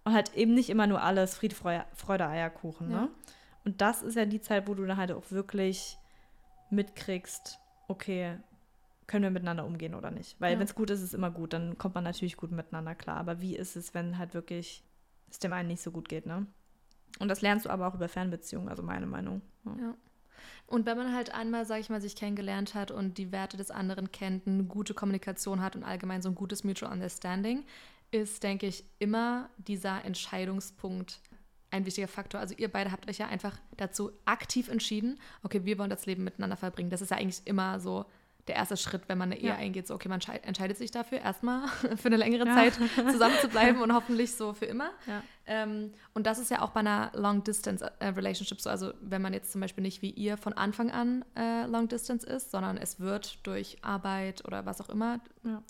[0.06, 2.92] Und halt eben nicht immer nur alles Fried, Freude, Eierkuchen.
[2.92, 3.02] Ja.
[3.02, 3.10] Ne?
[3.66, 5.98] Und das ist ja die Zeit, wo du dann halt auch wirklich
[6.70, 7.60] mitkriegst,
[7.90, 8.38] okay,
[9.06, 10.40] können wir miteinander umgehen oder nicht?
[10.40, 10.60] Weil ja.
[10.60, 11.52] wenn es gut ist, ist es immer gut.
[11.52, 13.18] Dann kommt man natürlich gut miteinander klar.
[13.18, 14.86] Aber wie ist es, wenn halt wirklich
[15.32, 16.46] es dem einen nicht so gut geht, ne?
[17.20, 19.42] Und das lernst du aber auch über Fernbeziehungen, also meine Meinung.
[19.66, 19.76] Ja.
[19.82, 19.96] ja.
[20.68, 23.72] Und wenn man halt einmal, sag ich mal, sich kennengelernt hat und die Werte des
[23.72, 27.66] anderen kennt, eine gute Kommunikation hat und allgemein so ein gutes Mutual Understanding,
[28.12, 31.22] ist, denke ich, immer dieser Entscheidungspunkt
[31.72, 32.40] ein wichtiger Faktor.
[32.40, 36.24] Also ihr beide habt euch ja einfach dazu aktiv entschieden, okay, wir wollen das Leben
[36.24, 36.90] miteinander verbringen.
[36.90, 38.06] Das ist ja eigentlich immer so
[38.50, 39.56] der erste Schritt, wenn man eine Ehe ja.
[39.56, 39.88] eingeht.
[39.88, 42.56] So, okay, man entscheidet sich dafür, erstmal für eine längere ja.
[42.56, 42.74] Zeit
[43.12, 44.90] zusammen zu bleiben und hoffentlich so für immer.
[45.06, 45.24] Ja.
[45.46, 48.70] Ähm, und das ist ja auch bei einer Long-Distance-Relationship so.
[48.70, 52.50] Also, wenn man jetzt zum Beispiel nicht wie ihr von Anfang an äh, Long-Distance ist,
[52.52, 55.20] sondern es wird durch Arbeit oder was auch immer,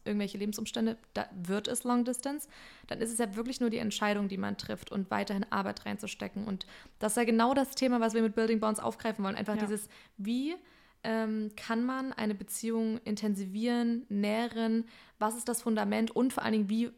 [0.03, 2.47] irgendwelche Lebensumstände, da wird es Long-Distance,
[2.87, 6.45] dann ist es ja wirklich nur die Entscheidung, die man trifft und weiterhin Arbeit reinzustecken.
[6.45, 6.65] Und
[6.99, 9.35] das ist ja genau das Thema, was wir mit Building Bonds aufgreifen wollen.
[9.35, 10.55] Einfach dieses, wie
[11.03, 14.85] ähm, kann man eine Beziehung intensivieren, nähren?
[15.17, 16.91] Was ist das Fundament und vor allen Dingen, wie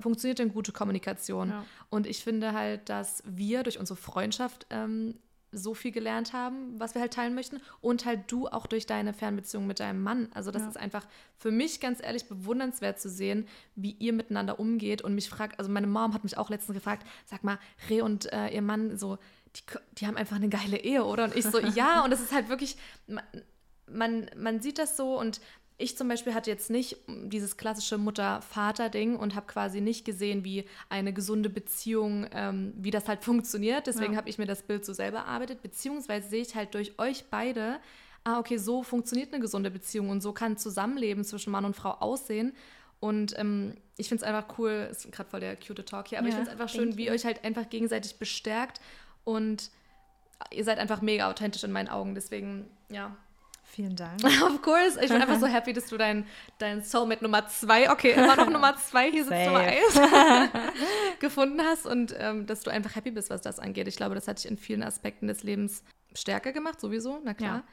[0.00, 1.50] funktioniert denn gute Kommunikation?
[1.50, 1.64] Ja.
[1.90, 5.14] Und ich finde halt, dass wir durch unsere Freundschaft ähm,
[5.52, 7.60] so viel gelernt haben, was wir halt teilen möchten.
[7.82, 10.28] Und halt du auch durch deine Fernbeziehung mit deinem Mann.
[10.32, 10.68] Also das ja.
[10.68, 15.02] ist einfach für mich ganz ehrlich bewundernswert zu sehen, wie ihr miteinander umgeht.
[15.02, 17.58] Und mich fragt, also meine Mom hat mich auch letztens gefragt, sag mal,
[17.90, 19.18] Re und äh, ihr Mann, so,
[19.56, 19.62] die,
[19.98, 21.24] die haben einfach eine geile Ehe, oder?
[21.24, 22.04] Und ich so, ja.
[22.04, 22.76] Und es ist halt wirklich,
[23.86, 25.40] man, man sieht das so und
[25.78, 30.64] ich zum Beispiel hatte jetzt nicht dieses klassische Mutter-Vater-Ding und habe quasi nicht gesehen, wie
[30.88, 33.86] eine gesunde Beziehung, ähm, wie das halt funktioniert.
[33.86, 34.18] Deswegen ja.
[34.18, 35.62] habe ich mir das Bild so selber erarbeitet.
[35.62, 37.80] Beziehungsweise sehe ich halt durch euch beide,
[38.24, 41.92] ah, okay, so funktioniert eine gesunde Beziehung und so kann Zusammenleben zwischen Mann und Frau
[41.92, 42.52] aussehen.
[43.00, 46.28] Und ähm, ich finde es einfach cool, ist gerade voll der cute Talk hier, aber
[46.28, 48.80] ja, ich finde es einfach schön, wie ihr euch halt einfach gegenseitig bestärkt
[49.24, 49.70] und
[50.50, 52.14] ihr seid einfach mega authentisch in meinen Augen.
[52.14, 53.16] Deswegen, ja,
[53.72, 54.22] Vielen Dank.
[54.24, 55.02] Of course.
[55.02, 56.26] Ich bin einfach so happy, dass du dein,
[56.58, 59.98] dein Soulmate Nummer zwei, okay, immer noch Nummer zwei, hier sitzt Nummer eins,
[61.20, 63.88] gefunden hast und ähm, dass du einfach happy bist, was das angeht.
[63.88, 67.56] Ich glaube, das hat dich in vielen Aspekten des Lebens stärker gemacht, sowieso, na klar.
[67.56, 67.64] Ja.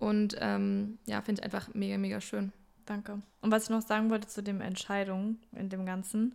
[0.00, 2.52] Und ähm, ja, finde ich einfach mega, mega schön.
[2.84, 3.22] Danke.
[3.40, 6.34] Und was ich noch sagen wollte zu den Entscheidungen in dem Ganzen,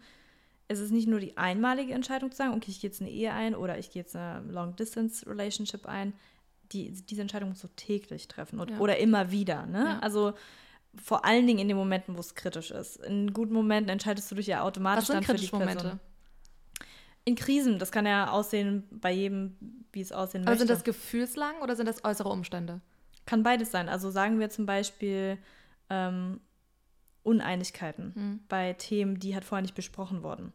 [0.69, 3.33] es ist nicht nur die einmalige Entscheidung zu sagen, okay, ich gehe jetzt eine Ehe
[3.33, 6.13] ein oder ich gehe jetzt eine Long-Distance-Relationship ein
[6.71, 8.79] die, diese Entscheidung musst du täglich treffen und, ja.
[8.79, 9.65] oder immer wieder.
[9.65, 9.79] Ne?
[9.79, 9.99] Ja.
[9.99, 10.33] Also
[10.95, 12.97] vor allen Dingen in den Momenten, wo es kritisch ist.
[12.97, 15.99] In guten Momenten entscheidest du dich ja automatisch Was sind dann für die Momente?
[17.25, 19.55] In Krisen, das kann ja aussehen bei jedem,
[19.91, 20.65] wie es aussehen Aber möchte.
[20.65, 22.81] sind das Gefühlslagen oder sind das äußere Umstände?
[23.25, 23.89] Kann beides sein.
[23.89, 25.37] Also sagen wir zum Beispiel
[25.89, 26.39] ähm,
[27.23, 28.39] Uneinigkeiten hm.
[28.47, 30.53] bei Themen, die halt vorher nicht besprochen wurden.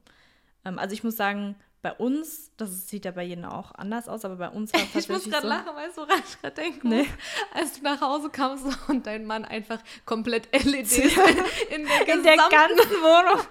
[0.64, 4.24] Ähm, also ich muss sagen, bei uns, das sieht ja bei jedem auch anders aus,
[4.24, 6.40] aber bei uns war es tatsächlich Ich muss gerade so, lachen, weißt du, woran ich
[6.40, 6.88] gerade denke?
[6.88, 7.06] Nee.
[7.52, 12.22] Als du nach Hause kamst und dein Mann einfach komplett LEDs in, in, der, in
[12.22, 13.46] der ganzen Wohnung,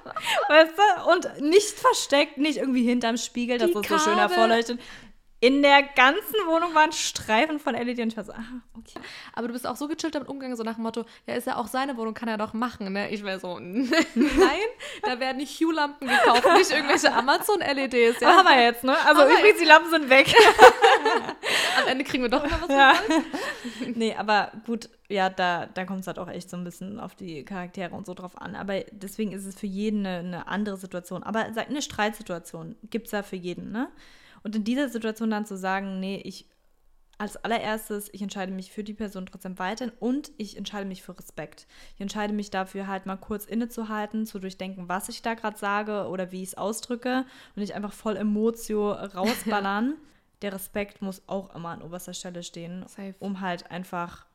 [0.50, 1.12] weißt du?
[1.12, 4.80] Und nicht versteckt, nicht irgendwie hinterm Spiegel, dass das so schön hervorleuchtet.
[5.44, 8.46] In der ganzen Wohnung waren Streifen von LED und ich war so, ah,
[8.78, 8.98] okay.
[9.34, 11.58] Aber du bist auch so gechillt damit umgegangen, so nach dem Motto, ja, ist ja
[11.58, 13.10] auch seine Wohnung, kann er doch machen, ne?
[13.10, 13.90] Ich wäre so, nein,
[15.02, 18.22] da werden nicht Hue-Lampen gekauft, nicht irgendwelche Amazon-LEDs.
[18.22, 18.38] Ja.
[18.38, 18.96] Haben wir jetzt, ne?
[19.06, 20.34] Also aber übrigens, die Lampen sind weg.
[21.82, 22.94] Am Ende kriegen wir doch noch was ja.
[23.96, 27.16] Nee, aber gut, ja, da, da kommt es halt auch echt so ein bisschen auf
[27.16, 28.56] die Charaktere und so drauf an.
[28.56, 31.22] Aber deswegen ist es für jeden eine, eine andere Situation.
[31.22, 33.90] Aber eine Streitsituation gibt es ja für jeden, ne?
[34.44, 36.48] Und in dieser Situation dann zu sagen, nee, ich
[37.18, 41.18] als allererstes, ich entscheide mich für die Person trotzdem weiterhin und ich entscheide mich für
[41.18, 41.68] Respekt.
[41.96, 46.08] Ich entscheide mich dafür, halt mal kurz innezuhalten, zu durchdenken, was ich da gerade sage
[46.10, 47.26] oder wie ich es ausdrücke
[47.56, 49.96] und nicht einfach voll Emotio rausballern.
[50.42, 53.16] Der Respekt muss auch immer an oberster Stelle stehen, Safe.
[53.20, 54.26] um halt einfach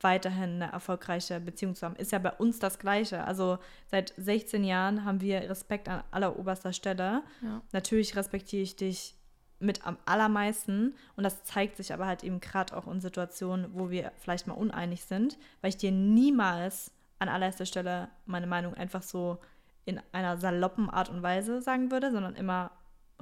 [0.00, 1.96] weiterhin eine erfolgreiche Beziehung zu haben.
[1.96, 3.24] Ist ja bei uns das Gleiche.
[3.24, 3.58] Also
[3.90, 7.24] seit 16 Jahren haben wir Respekt an aller oberster Stelle.
[7.42, 7.62] Ja.
[7.72, 9.17] Natürlich respektiere ich dich
[9.60, 10.94] mit am allermeisten.
[11.16, 14.54] Und das zeigt sich aber halt eben gerade auch in Situationen, wo wir vielleicht mal
[14.54, 19.38] uneinig sind, weil ich dir niemals an allererster Stelle meine Meinung einfach so
[19.84, 22.70] in einer saloppen Art und Weise sagen würde, sondern immer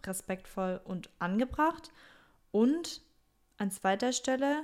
[0.04, 1.90] respektvoll und angebracht.
[2.50, 3.02] Und
[3.58, 4.62] an zweiter Stelle,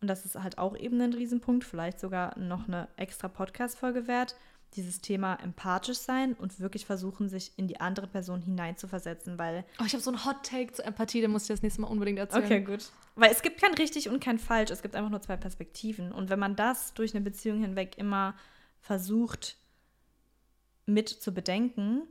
[0.00, 4.36] und das ist halt auch eben ein Riesenpunkt, vielleicht sogar noch eine extra Podcast-Folge wert,
[4.76, 9.64] dieses Thema empathisch sein und wirklich versuchen, sich in die andere Person hineinzuversetzen, weil.
[9.80, 11.88] Oh, ich habe so einen Hot Take zur Empathie, den muss ich das nächste Mal
[11.88, 12.44] unbedingt erzählen.
[12.44, 12.90] Okay, gut.
[13.16, 16.12] Weil es gibt kein richtig und kein falsch, es gibt einfach nur zwei Perspektiven.
[16.12, 18.34] Und wenn man das durch eine Beziehung hinweg immer
[18.80, 19.56] versucht
[20.86, 22.02] mit zu bedenken,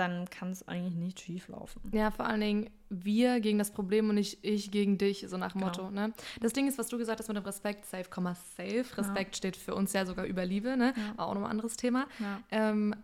[0.00, 1.80] dann kann es eigentlich nicht schief laufen.
[1.92, 5.52] Ja, vor allen Dingen wir gegen das Problem und nicht ich gegen dich, so nach
[5.52, 5.66] dem genau.
[5.66, 5.90] Motto.
[5.90, 6.12] Ne?
[6.40, 8.08] Das Ding ist, was du gesagt hast mit dem Respekt, safe,
[8.56, 8.96] safe.
[8.96, 9.36] Respekt ja.
[9.36, 10.94] steht für uns ja sogar über Liebe, ne?
[10.96, 11.24] Ja.
[11.24, 12.06] Auch noch ein anderes Thema.
[12.18, 12.40] Ja.
[12.50, 12.94] Ähm,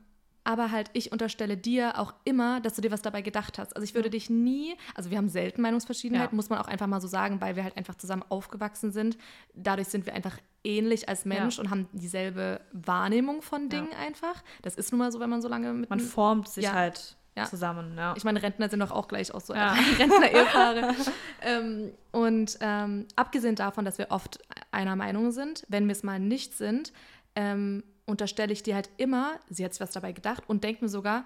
[0.46, 3.74] aber halt, ich unterstelle dir auch immer, dass du dir was dabei gedacht hast.
[3.74, 7.00] Also ich würde dich nie, also wir haben selten Meinungsverschiedenheit, muss man auch einfach mal
[7.00, 9.18] so sagen, weil wir halt einfach zusammen aufgewachsen sind.
[9.54, 14.44] Dadurch sind wir einfach ähnlich als Mensch und haben dieselbe Wahrnehmung von Dingen einfach.
[14.62, 17.46] Das ist nun mal so, wenn man so lange mit Man formt sich halt ja.
[17.46, 17.94] zusammen.
[17.96, 18.14] Ja.
[18.16, 19.72] Ich meine, Rentner sind doch auch gleich auch so ja.
[19.98, 20.94] Rentner-Ehepaare.
[21.42, 24.38] ähm, und ähm, abgesehen davon, dass wir oft
[24.70, 26.92] einer Meinung sind, wenn wir es mal nicht sind,
[27.34, 30.88] ähm, unterstelle ich dir halt immer, sie hat sich was dabei gedacht und denkt mir
[30.88, 31.24] sogar,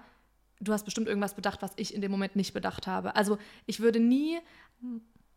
[0.59, 3.15] du hast bestimmt irgendwas bedacht, was ich in dem Moment nicht bedacht habe.
[3.15, 4.39] Also ich würde nie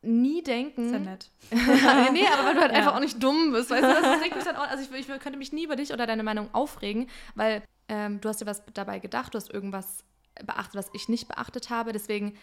[0.07, 0.87] nie denken.
[0.87, 1.31] Ist ja nett.
[1.51, 2.79] nee, aber weil du halt ja.
[2.79, 3.71] einfach auch nicht dumm bist.
[3.71, 5.93] Weißt du, das regt mich dann auch, also ich, ich, könnte mich nie über dich
[5.93, 10.05] oder deine Meinung aufregen, weil ähm, du hast dir was dabei gedacht, du hast irgendwas
[10.45, 11.93] beachtet, was ich nicht beachtet habe.
[11.93, 12.37] Deswegen,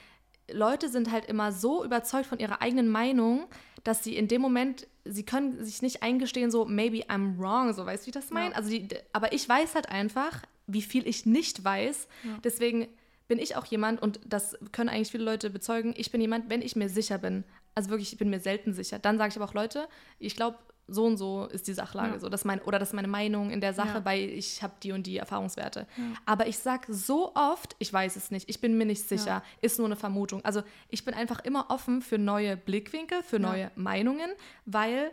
[0.54, 3.48] Leute sind halt immer so überzeugt von ihrer eigenen Meinung,
[3.84, 7.86] dass sie in dem Moment, sie können sich nicht eingestehen, so, maybe I'm wrong, so,
[7.86, 8.52] weißt du, wie ich das meine?
[8.52, 8.58] Ja.
[8.58, 12.08] Also die, aber ich weiß halt einfach, wie viel ich nicht weiß.
[12.24, 12.38] Ja.
[12.44, 12.88] Deswegen
[13.28, 16.62] bin ich auch jemand, und das können eigentlich viele Leute bezeugen, ich bin jemand, wenn
[16.62, 17.44] ich mir sicher bin,
[17.76, 19.00] also wirklich, ich bin mir selten sicher.
[19.00, 19.88] Dann sage ich aber auch, Leute,
[20.20, 20.58] ich glaube,
[20.92, 22.20] so und so ist die Sachlage, ja.
[22.20, 24.06] so, das mein, oder das ist meine Meinung in der Sache, ja.
[24.06, 25.88] weil ich habe die und die Erfahrungswerte.
[25.98, 26.04] Ja.
[26.26, 29.78] Aber ich sage so oft, ich weiß es nicht, ich bin mir nicht sicher, ist
[29.78, 30.44] nur eine Vermutung.
[30.44, 34.32] Also ich bin einfach immer offen für neue Blickwinkel, für neue Meinungen,
[34.66, 35.12] weil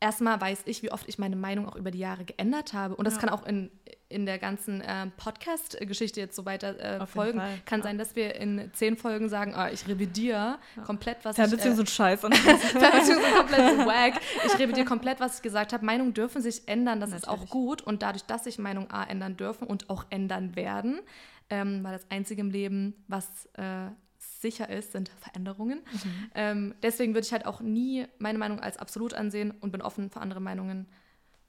[0.00, 2.96] erstmal weiß ich, wie oft ich meine Meinung auch über die Jahre geändert habe.
[2.96, 3.20] Und das ja.
[3.20, 3.70] kann auch in,
[4.08, 7.40] in der ganzen äh, Podcast-Geschichte jetzt so weiter äh, folgen.
[7.66, 7.84] Kann ja.
[7.84, 10.82] sein, dass wir in zehn Folgen sagen, oh, ich revidiere ja.
[10.82, 11.36] komplett, was ich...
[11.36, 12.30] Fernbeziehungen äh, sind scheiße.
[12.30, 14.20] Fernbeziehungen sind komplett wack.
[14.46, 15.84] Ich revidiere komplett, was ich gesagt habe.
[15.84, 17.40] Meinungen dürfen sich ändern, das Natürlich.
[17.40, 17.82] ist auch gut.
[17.82, 21.00] Und dadurch, dass sich Meinungen A ändern dürfen und auch ändern werden,
[21.50, 23.90] ähm, weil das Einzige im Leben, was äh,
[24.40, 25.80] sicher ist, sind Veränderungen.
[25.92, 26.30] Mhm.
[26.34, 30.10] Ähm, deswegen würde ich halt auch nie meine Meinung als absolut ansehen und bin offen
[30.10, 30.86] für andere Meinungen.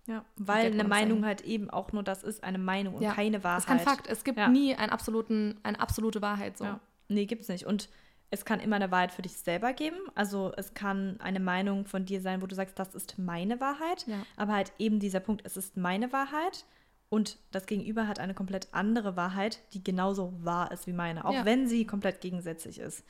[0.08, 1.28] Ja, weil eine Meinung sein.
[1.28, 3.14] halt eben auch nur das ist, eine Meinung und ja.
[3.14, 3.58] keine Wahrheit.
[3.58, 4.08] Das ist kein Fakt.
[4.08, 4.48] Es gibt ja.
[4.48, 6.58] nie einen absoluten, eine absolute Wahrheit.
[6.58, 6.66] So.
[6.66, 6.80] Ja.
[7.08, 7.66] Nee, gibt es nicht.
[7.66, 7.88] Und
[8.32, 9.98] es kann immer eine Wahrheit für dich selber geben.
[10.16, 14.08] Also es kann eine Meinung von dir sein, wo du sagst, das ist meine Wahrheit.
[14.08, 14.24] Ja.
[14.38, 16.66] Aber halt eben dieser Punkt, es ist meine Wahrheit.
[17.12, 21.34] Und das Gegenüber hat eine komplett andere Wahrheit, die genauso wahr ist wie meine, auch
[21.34, 21.43] ja.
[21.43, 23.04] wenn sie komplett gegensätzlich ist.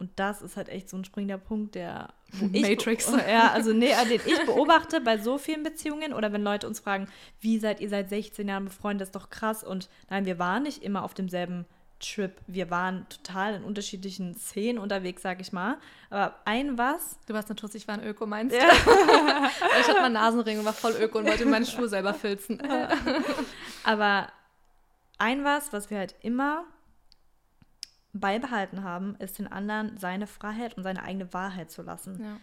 [0.00, 3.12] Und das ist halt echt so ein springender Punkt, der Matrix.
[3.28, 7.06] ja, also nee, den ich beobachte bei so vielen Beziehungen oder wenn Leute uns fragen,
[7.38, 9.62] wie seid ihr seit 16 Jahren befreundet, das ist doch krass.
[9.62, 11.64] Und nein, wir waren nicht immer auf demselben
[12.02, 12.32] Trip.
[12.46, 15.78] Wir waren total in unterschiedlichen Szenen unterwegs, sag ich mal.
[16.10, 17.18] Aber ein was.
[17.26, 18.60] Du warst natürlich, ich war ein Öko, meinst du?
[18.60, 18.68] Ja.
[19.80, 22.62] ich hatte mal Nasenring und war voll Öko und wollte meine Schuhe selber filzen.
[23.84, 24.28] Aber
[25.18, 26.64] ein was, was wir halt immer
[28.12, 32.22] beibehalten haben, ist den anderen seine Freiheit und seine eigene Wahrheit zu lassen.
[32.22, 32.36] Ja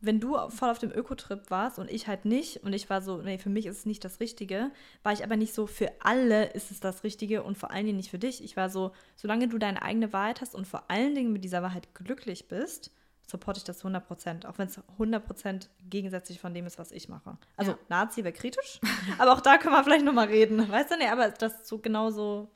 [0.00, 3.18] wenn du voll auf dem Ökotrip warst und ich halt nicht und ich war so,
[3.18, 4.70] nee, für mich ist es nicht das Richtige,
[5.02, 7.96] war ich aber nicht so, für alle ist es das Richtige und vor allen Dingen
[7.96, 8.42] nicht für dich.
[8.44, 11.62] Ich war so, solange du deine eigene Wahrheit hast und vor allen Dingen mit dieser
[11.62, 12.92] Wahrheit glücklich bist,
[13.26, 17.36] supporte ich das 100%, auch wenn es 100% gegensätzlich von dem ist, was ich mache.
[17.56, 17.78] Also ja.
[17.88, 18.80] Nazi wäre kritisch,
[19.18, 20.70] aber auch da können wir vielleicht nochmal reden.
[20.70, 22.48] Weißt du, nee, aber das so genauso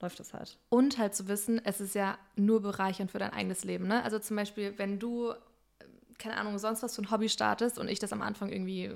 [0.00, 0.58] läuft das halt.
[0.68, 3.88] Und halt zu wissen, es ist ja nur bereichernd für dein eigenes Leben.
[3.88, 4.02] Ne?
[4.04, 5.32] Also zum Beispiel, wenn du
[6.18, 8.90] keine Ahnung, sonst was für ein Hobby startest und ich das am Anfang irgendwie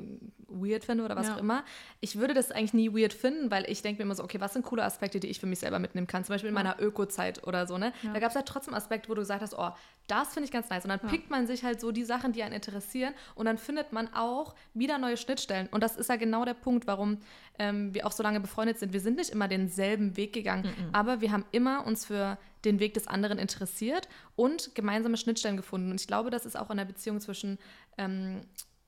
[0.48, 1.35] weird finde oder was ja.
[1.35, 1.64] auch immer,
[2.00, 4.52] ich würde das eigentlich nie weird finden, weil ich denke mir immer so, okay, was
[4.52, 7.46] sind coole Aspekte, die ich für mich selber mitnehmen kann, zum Beispiel in meiner Öko-Zeit
[7.46, 7.92] oder so, ne?
[8.02, 8.12] Ja.
[8.12, 9.70] Da gab es halt trotzdem Aspekte, wo du gesagt hast, oh,
[10.07, 10.85] das finde ich ganz nice.
[10.85, 11.09] Und dann ja.
[11.09, 14.54] pickt man sich halt so die Sachen, die einen interessieren und dann findet man auch
[14.74, 15.68] wieder neue Schnittstellen.
[15.70, 17.18] Und das ist ja genau der Punkt, warum
[17.59, 18.92] ähm, wir auch so lange befreundet sind.
[18.92, 20.94] Wir sind nicht immer denselben Weg gegangen, mhm.
[20.94, 25.90] aber wir haben immer uns für den Weg des anderen interessiert und gemeinsame Schnittstellen gefunden.
[25.90, 27.59] Und ich glaube, das ist auch in der Beziehung zwischen,
[27.97, 28.40] ähm,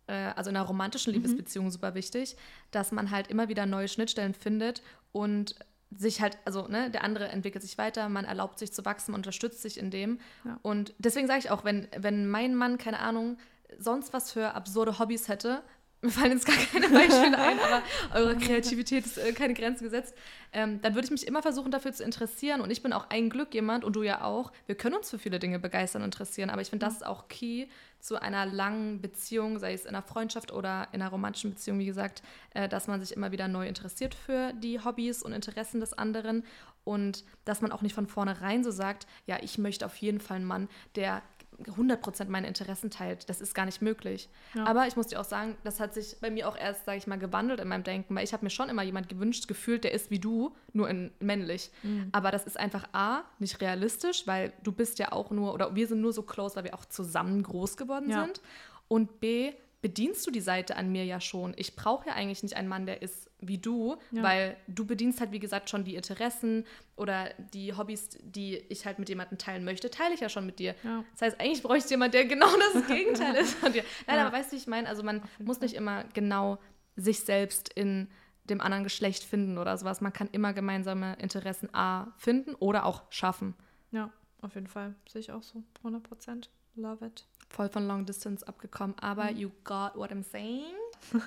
[0.06, 1.18] äh, also in einer romantischen mhm.
[1.20, 1.70] Liebesbeziehung mhm.
[1.70, 2.36] super wichtig,
[2.70, 5.56] dass man halt immer wieder neue Schnittstellen findet und
[5.96, 9.60] sich halt, also ne, der andere entwickelt sich weiter, man erlaubt sich zu wachsen, unterstützt
[9.60, 10.20] sich in dem.
[10.44, 10.58] Ja.
[10.62, 13.38] Und deswegen sage ich auch, wenn, wenn mein Mann, keine Ahnung,
[13.78, 15.62] sonst was für absurde Hobbys hätte,
[16.02, 17.82] mir fallen jetzt gar keine Beispiele ein, aber
[18.14, 20.14] eure Kreativität ist äh, keine Grenze gesetzt,
[20.52, 22.60] ähm, dann würde ich mich immer versuchen, dafür zu interessieren.
[22.60, 25.18] Und ich bin auch ein Glück jemand, und du ja auch, wir können uns für
[25.18, 27.66] viele Dinge begeistern und interessieren, aber ich finde, das ist auch key
[28.00, 31.86] zu einer langen Beziehung, sei es in einer Freundschaft oder in einer romantischen Beziehung, wie
[31.86, 32.22] gesagt,
[32.54, 36.44] äh, dass man sich immer wieder neu interessiert für die Hobbys und Interessen des anderen.
[36.82, 40.36] Und dass man auch nicht von vornherein so sagt, ja, ich möchte auf jeden Fall
[40.36, 41.22] einen Mann, der
[41.64, 43.28] 100% meine Interessen teilt.
[43.28, 44.28] Das ist gar nicht möglich.
[44.54, 44.64] Ja.
[44.64, 47.06] Aber ich muss dir auch sagen, das hat sich bei mir auch erst, sage ich
[47.06, 49.92] mal, gewandelt in meinem Denken, weil ich habe mir schon immer jemand gewünscht, gefühlt, der
[49.92, 51.70] ist wie du, nur in männlich.
[51.82, 52.08] Mhm.
[52.12, 55.86] Aber das ist einfach A, nicht realistisch, weil du bist ja auch nur, oder wir
[55.86, 58.24] sind nur so close, weil wir auch zusammen groß geworden ja.
[58.24, 58.40] sind.
[58.88, 61.54] Und B, bedienst du die Seite an mir ja schon.
[61.56, 64.22] Ich brauche ja eigentlich nicht einen Mann, der ist wie du, ja.
[64.22, 66.64] weil du bedienst halt, wie gesagt, schon die Interessen
[66.96, 70.58] oder die Hobbys, die ich halt mit jemandem teilen möchte, teile ich ja schon mit
[70.58, 70.74] dir.
[70.82, 71.04] Ja.
[71.12, 73.84] Das heißt, eigentlich bräuchte ich jemanden, der genau das Gegenteil ist von dir.
[74.06, 74.26] Nein, ja.
[74.26, 74.88] aber weißt du, wie ich meine?
[74.88, 76.58] Also man muss nicht immer genau
[76.96, 78.08] sich selbst in
[78.44, 80.00] dem anderen Geschlecht finden oder sowas.
[80.00, 83.54] Man kann immer gemeinsame Interessen A finden oder auch schaffen.
[83.92, 84.94] Ja, auf jeden Fall.
[85.08, 85.62] Sehe ich auch so.
[85.78, 86.50] 100 Prozent.
[86.74, 89.36] Love it voll von Long Distance abgekommen, aber mhm.
[89.36, 90.74] you got what I'm saying.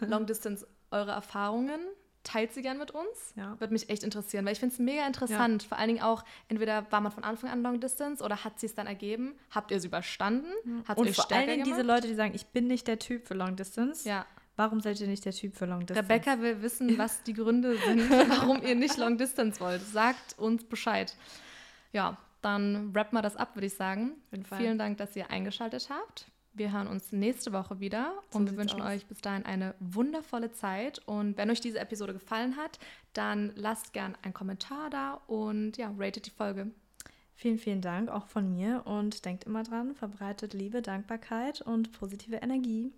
[0.07, 1.79] Long Distance, eure Erfahrungen,
[2.23, 3.33] teilt sie gern mit uns.
[3.35, 3.59] Ja.
[3.59, 5.63] Würde mich echt interessieren, weil ich finde es mega interessant.
[5.63, 5.69] Ja.
[5.69, 8.65] Vor allen Dingen auch, entweder war man von Anfang an Long Distance oder hat sie
[8.65, 9.35] es dann ergeben?
[9.51, 10.51] Habt ihr es überstanden?
[10.63, 10.87] Mhm.
[10.87, 13.33] Hat Und vor allen Dingen diese Leute, die sagen, ich bin nicht der Typ für
[13.33, 14.07] Long Distance.
[14.07, 14.25] Ja.
[14.55, 16.01] Warum seid ihr nicht der Typ für Long Distance?
[16.01, 19.81] Rebecca will wissen, was die Gründe sind, warum ihr nicht Long Distance wollt.
[19.81, 21.15] Sagt uns Bescheid.
[21.91, 24.13] Ja, dann rappen wir das ab, würde ich sagen.
[24.57, 26.27] Vielen Dank, dass ihr eingeschaltet habt.
[26.55, 28.89] Wir hören uns nächste Woche wieder so und wir wünschen aus.
[28.89, 30.99] euch bis dahin eine wundervolle Zeit.
[31.07, 32.77] Und wenn euch diese Episode gefallen hat,
[33.13, 36.69] dann lasst gern einen Kommentar da und ja, ratet die Folge.
[37.35, 42.35] Vielen, vielen Dank auch von mir und denkt immer dran, verbreitet Liebe, Dankbarkeit und positive
[42.37, 42.91] Energie.